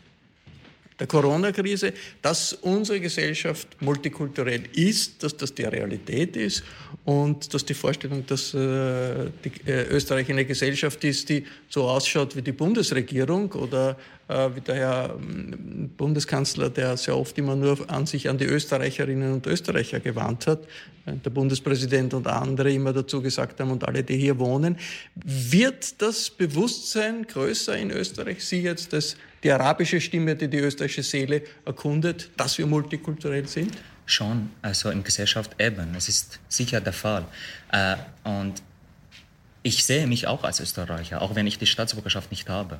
der 0.99 1.07
Corona-Krise, 1.07 1.93
dass 2.21 2.53
unsere 2.53 2.99
Gesellschaft 3.01 3.67
multikulturell 3.81 4.63
ist, 4.73 5.23
dass 5.23 5.35
das 5.35 5.53
die 5.53 5.63
Realität 5.63 6.37
ist 6.37 6.63
und 7.03 7.53
dass 7.53 7.65
die 7.65 7.73
Vorstellung, 7.73 8.25
dass 8.25 8.53
äh, 8.53 9.29
die, 9.43 9.51
äh, 9.69 9.87
Österreich 9.89 10.29
eine 10.29 10.45
Gesellschaft 10.45 11.03
ist, 11.03 11.27
die 11.29 11.45
so 11.69 11.83
ausschaut 11.83 12.35
wie 12.35 12.41
die 12.41 12.53
Bundesregierung 12.53 13.51
oder 13.53 13.97
äh, 14.29 14.49
wie 14.55 14.61
der 14.61 14.75
Herr 14.75 15.15
ähm, 15.19 15.91
Bundeskanzler, 15.97 16.69
der 16.69 16.95
sehr 16.95 17.17
oft 17.17 17.37
immer 17.37 17.55
nur 17.55 17.77
an 17.89 18.05
sich 18.05 18.29
an 18.29 18.37
die 18.37 18.45
Österreicherinnen 18.45 19.33
und 19.33 19.47
Österreicher 19.47 19.99
gewandt 19.99 20.47
hat, 20.47 20.59
während 21.03 21.25
der 21.25 21.29
Bundespräsident 21.29 22.13
und 22.13 22.25
andere 22.27 22.71
immer 22.71 22.93
dazu 22.93 23.21
gesagt 23.21 23.59
haben 23.59 23.71
und 23.71 23.85
alle, 23.85 24.01
die 24.01 24.17
hier 24.17 24.39
wohnen. 24.39 24.77
Wird 25.23 26.01
das 26.01 26.29
Bewusstsein 26.29 27.27
größer 27.27 27.77
in 27.77 27.91
Österreich? 27.91 28.45
Sie 28.45 28.61
jetzt 28.61 28.93
als 28.93 29.17
die 29.45 29.51
arabische 29.51 30.01
Stimme, 30.01 30.35
die 30.35 30.47
die 30.47 30.57
österreichische 30.57 31.03
Seele 31.03 31.43
erkundet, 31.65 32.31
dass 32.35 32.57
wir 32.57 32.65
multikulturell 32.65 33.47
sind? 33.47 33.77
Schon, 34.07 34.49
also 34.63 34.89
in 34.89 35.03
Gesellschaft 35.03 35.51
eben. 35.59 35.93
Es 35.95 36.09
ist 36.09 36.39
sicher 36.49 36.81
der 36.81 36.93
Fall. 36.93 37.25
Äh, 37.71 37.95
und 38.23 38.63
ich 39.61 39.83
sehe 39.83 40.07
mich 40.07 40.25
auch 40.25 40.43
als 40.43 40.59
Österreicher, 40.59 41.21
auch 41.21 41.35
wenn 41.35 41.45
ich 41.45 41.59
die 41.59 41.67
Staatsbürgerschaft 41.67 42.31
nicht 42.31 42.49
habe. 42.49 42.79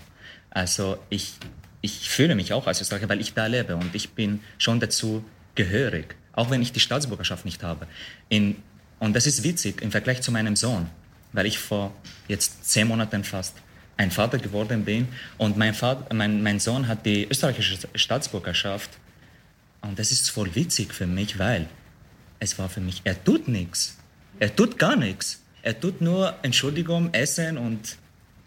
Also 0.49 0.97
ich, 1.09 1.33
ich 1.81 2.09
fühle 2.09 2.33
mich 2.33 2.51
auch 2.51 2.65
als 2.65 2.81
Österreicher, 2.81 3.09
weil 3.09 3.21
ich 3.21 3.35
da 3.35 3.45
lebe 3.45 3.75
und 3.75 3.93
ich 3.93 4.09
bin 4.11 4.39
schon 4.57 4.79
dazu 4.79 5.23
gehörig, 5.53 6.15
auch 6.33 6.49
wenn 6.49 6.63
ich 6.63 6.71
die 6.71 6.79
Staatsbürgerschaft 6.79 7.45
nicht 7.45 7.61
habe. 7.61 7.85
In, 8.29 8.55
und 8.99 9.15
das 9.15 9.27
ist 9.27 9.43
witzig 9.43 9.83
im 9.83 9.91
Vergleich 9.91 10.21
zu 10.21 10.31
meinem 10.31 10.55
Sohn, 10.55 10.89
weil 11.31 11.45
ich 11.45 11.59
vor 11.59 11.93
jetzt 12.27 12.65
zehn 12.65 12.87
Monaten 12.87 13.23
fast 13.23 13.53
ein 13.97 14.11
Vater 14.11 14.37
geworden 14.37 14.85
bin. 14.85 15.07
Und 15.37 15.57
mein, 15.57 15.73
Vater, 15.73 16.13
mein, 16.13 16.43
mein 16.43 16.59
Sohn 16.59 16.87
hat 16.87 17.05
die 17.05 17.27
österreichische 17.29 17.77
Staatsbürgerschaft. 17.95 18.89
Und 19.81 19.99
das 19.99 20.11
ist 20.11 20.29
voll 20.31 20.53
witzig 20.55 20.93
für 20.93 21.07
mich, 21.07 21.37
weil 21.37 21.67
es 22.39 22.57
war 22.59 22.69
für 22.69 22.81
mich, 22.81 23.01
er 23.03 23.23
tut 23.23 23.47
nichts, 23.47 23.97
er 24.39 24.53
tut 24.55 24.77
gar 24.77 24.95
nichts, 24.95 25.41
er 25.61 25.79
tut 25.79 26.01
nur 26.01 26.33
Entschuldigung, 26.41 27.13
Essen 27.13 27.57
und 27.57 27.97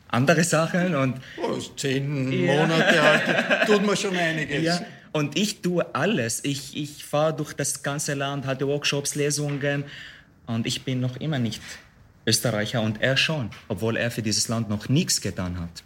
andere 0.08 0.44
Sachen 0.44 0.94
und 0.94 1.20
oh, 1.36 1.58
zehn 1.76 2.46
Monate 2.46 3.02
alt, 3.02 3.22
tut 3.66 3.84
man 3.84 3.96
schon 3.96 4.16
einiges. 4.16 4.62
Ja. 4.62 4.80
Und 5.12 5.38
ich 5.38 5.62
tue 5.62 5.94
alles. 5.94 6.44
Ich, 6.44 6.76
ich 6.76 7.04
fahre 7.04 7.34
durch 7.34 7.54
das 7.54 7.82
ganze 7.82 8.14
Land, 8.14 8.46
hatte 8.46 8.66
Workshops, 8.66 9.14
Lesungen. 9.14 9.84
Und 10.46 10.66
ich 10.66 10.84
bin 10.84 11.00
noch 11.00 11.16
immer 11.16 11.38
nicht 11.38 11.60
Österreicher 12.28 12.82
und 12.82 13.00
er 13.00 13.16
schon, 13.16 13.50
obwohl 13.68 13.96
er 13.96 14.10
für 14.10 14.22
dieses 14.22 14.48
Land 14.48 14.68
noch 14.68 14.88
nichts 14.88 15.20
getan 15.20 15.58
hat. 15.58 15.82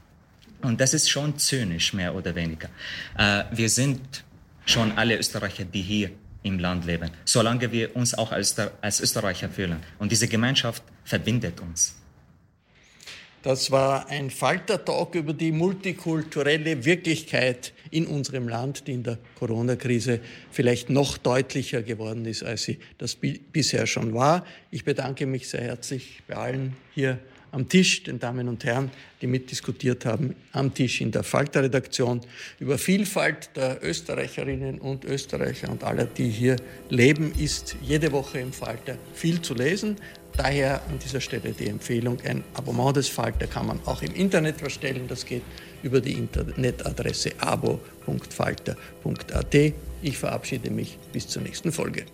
Und 0.62 0.80
das 0.80 0.94
ist 0.94 1.08
schon 1.08 1.38
zynisch, 1.38 1.92
mehr 1.92 2.14
oder 2.14 2.34
weniger. 2.34 2.68
Äh, 3.16 3.44
wir 3.52 3.68
sind 3.68 4.24
schon 4.66 4.92
alle 4.92 5.16
Österreicher, 5.18 5.64
die 5.64 5.82
hier 5.82 6.10
im 6.42 6.58
Land 6.58 6.84
leben, 6.86 7.10
solange 7.24 7.70
wir 7.72 7.94
uns 7.96 8.14
auch 8.14 8.32
als, 8.32 8.56
als 8.58 9.00
Österreicher 9.00 9.48
fühlen. 9.48 9.80
Und 9.98 10.12
diese 10.12 10.28
Gemeinschaft 10.28 10.82
verbindet 11.04 11.60
uns. 11.60 11.96
Das 13.42 13.72
war 13.72 14.08
ein 14.08 14.30
Falter-Talk 14.30 15.16
über 15.16 15.32
die 15.32 15.50
multikulturelle 15.50 16.84
Wirklichkeit 16.84 17.72
in 17.92 18.06
unserem 18.06 18.48
Land, 18.48 18.86
die 18.88 18.92
in 18.92 19.04
der 19.04 19.18
Corona-Krise 19.38 20.20
vielleicht 20.50 20.90
noch 20.90 21.18
deutlicher 21.18 21.82
geworden 21.82 22.24
ist, 22.24 22.42
als 22.42 22.64
sie 22.64 22.78
das 22.98 23.16
bisher 23.16 23.86
schon 23.86 24.14
war. 24.14 24.44
Ich 24.70 24.84
bedanke 24.84 25.26
mich 25.26 25.48
sehr 25.48 25.62
herzlich 25.62 26.22
bei 26.26 26.34
allen 26.34 26.76
hier 26.94 27.18
am 27.52 27.68
Tisch, 27.68 28.02
den 28.02 28.18
Damen 28.18 28.48
und 28.48 28.64
Herren, 28.64 28.90
die 29.20 29.26
mitdiskutiert 29.26 30.06
haben, 30.06 30.34
am 30.52 30.72
Tisch 30.72 31.02
in 31.02 31.10
der 31.10 31.22
Falter-Redaktion 31.22 32.22
über 32.58 32.78
Vielfalt 32.78 33.50
der 33.54 33.78
Österreicherinnen 33.84 34.78
und 34.78 35.04
Österreicher 35.04 35.70
und 35.70 35.84
aller, 35.84 36.06
die 36.06 36.30
hier 36.30 36.56
leben, 36.88 37.32
ist 37.38 37.76
jede 37.82 38.10
Woche 38.10 38.40
im 38.40 38.54
Falter 38.54 38.96
viel 39.12 39.42
zu 39.42 39.52
lesen. 39.54 39.96
Daher 40.34 40.82
an 40.88 40.98
dieser 40.98 41.20
Stelle 41.20 41.52
die 41.52 41.68
Empfehlung, 41.68 42.18
ein 42.24 42.42
Abonnement 42.54 42.96
des 42.96 43.08
Falter 43.08 43.46
kann 43.46 43.66
man 43.66 43.80
auch 43.84 44.00
im 44.00 44.14
Internet 44.14 44.56
verstellen. 44.56 45.04
Das 45.06 45.26
geht 45.26 45.42
über 45.82 46.00
die 46.00 46.14
Internetadresse 46.14 47.32
abo.falter.at. 47.38 48.74
Ich 50.02 50.18
verabschiede 50.18 50.70
mich 50.70 50.98
bis 51.12 51.28
zur 51.28 51.42
nächsten 51.42 51.70
Folge. 51.72 52.06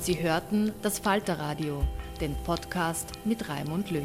Sie 0.00 0.22
hörten 0.22 0.72
das 0.82 1.00
Falterradio, 1.00 1.82
den 2.20 2.36
Podcast 2.44 3.08
mit 3.24 3.48
Raimund 3.48 3.90
Löw. 3.90 4.04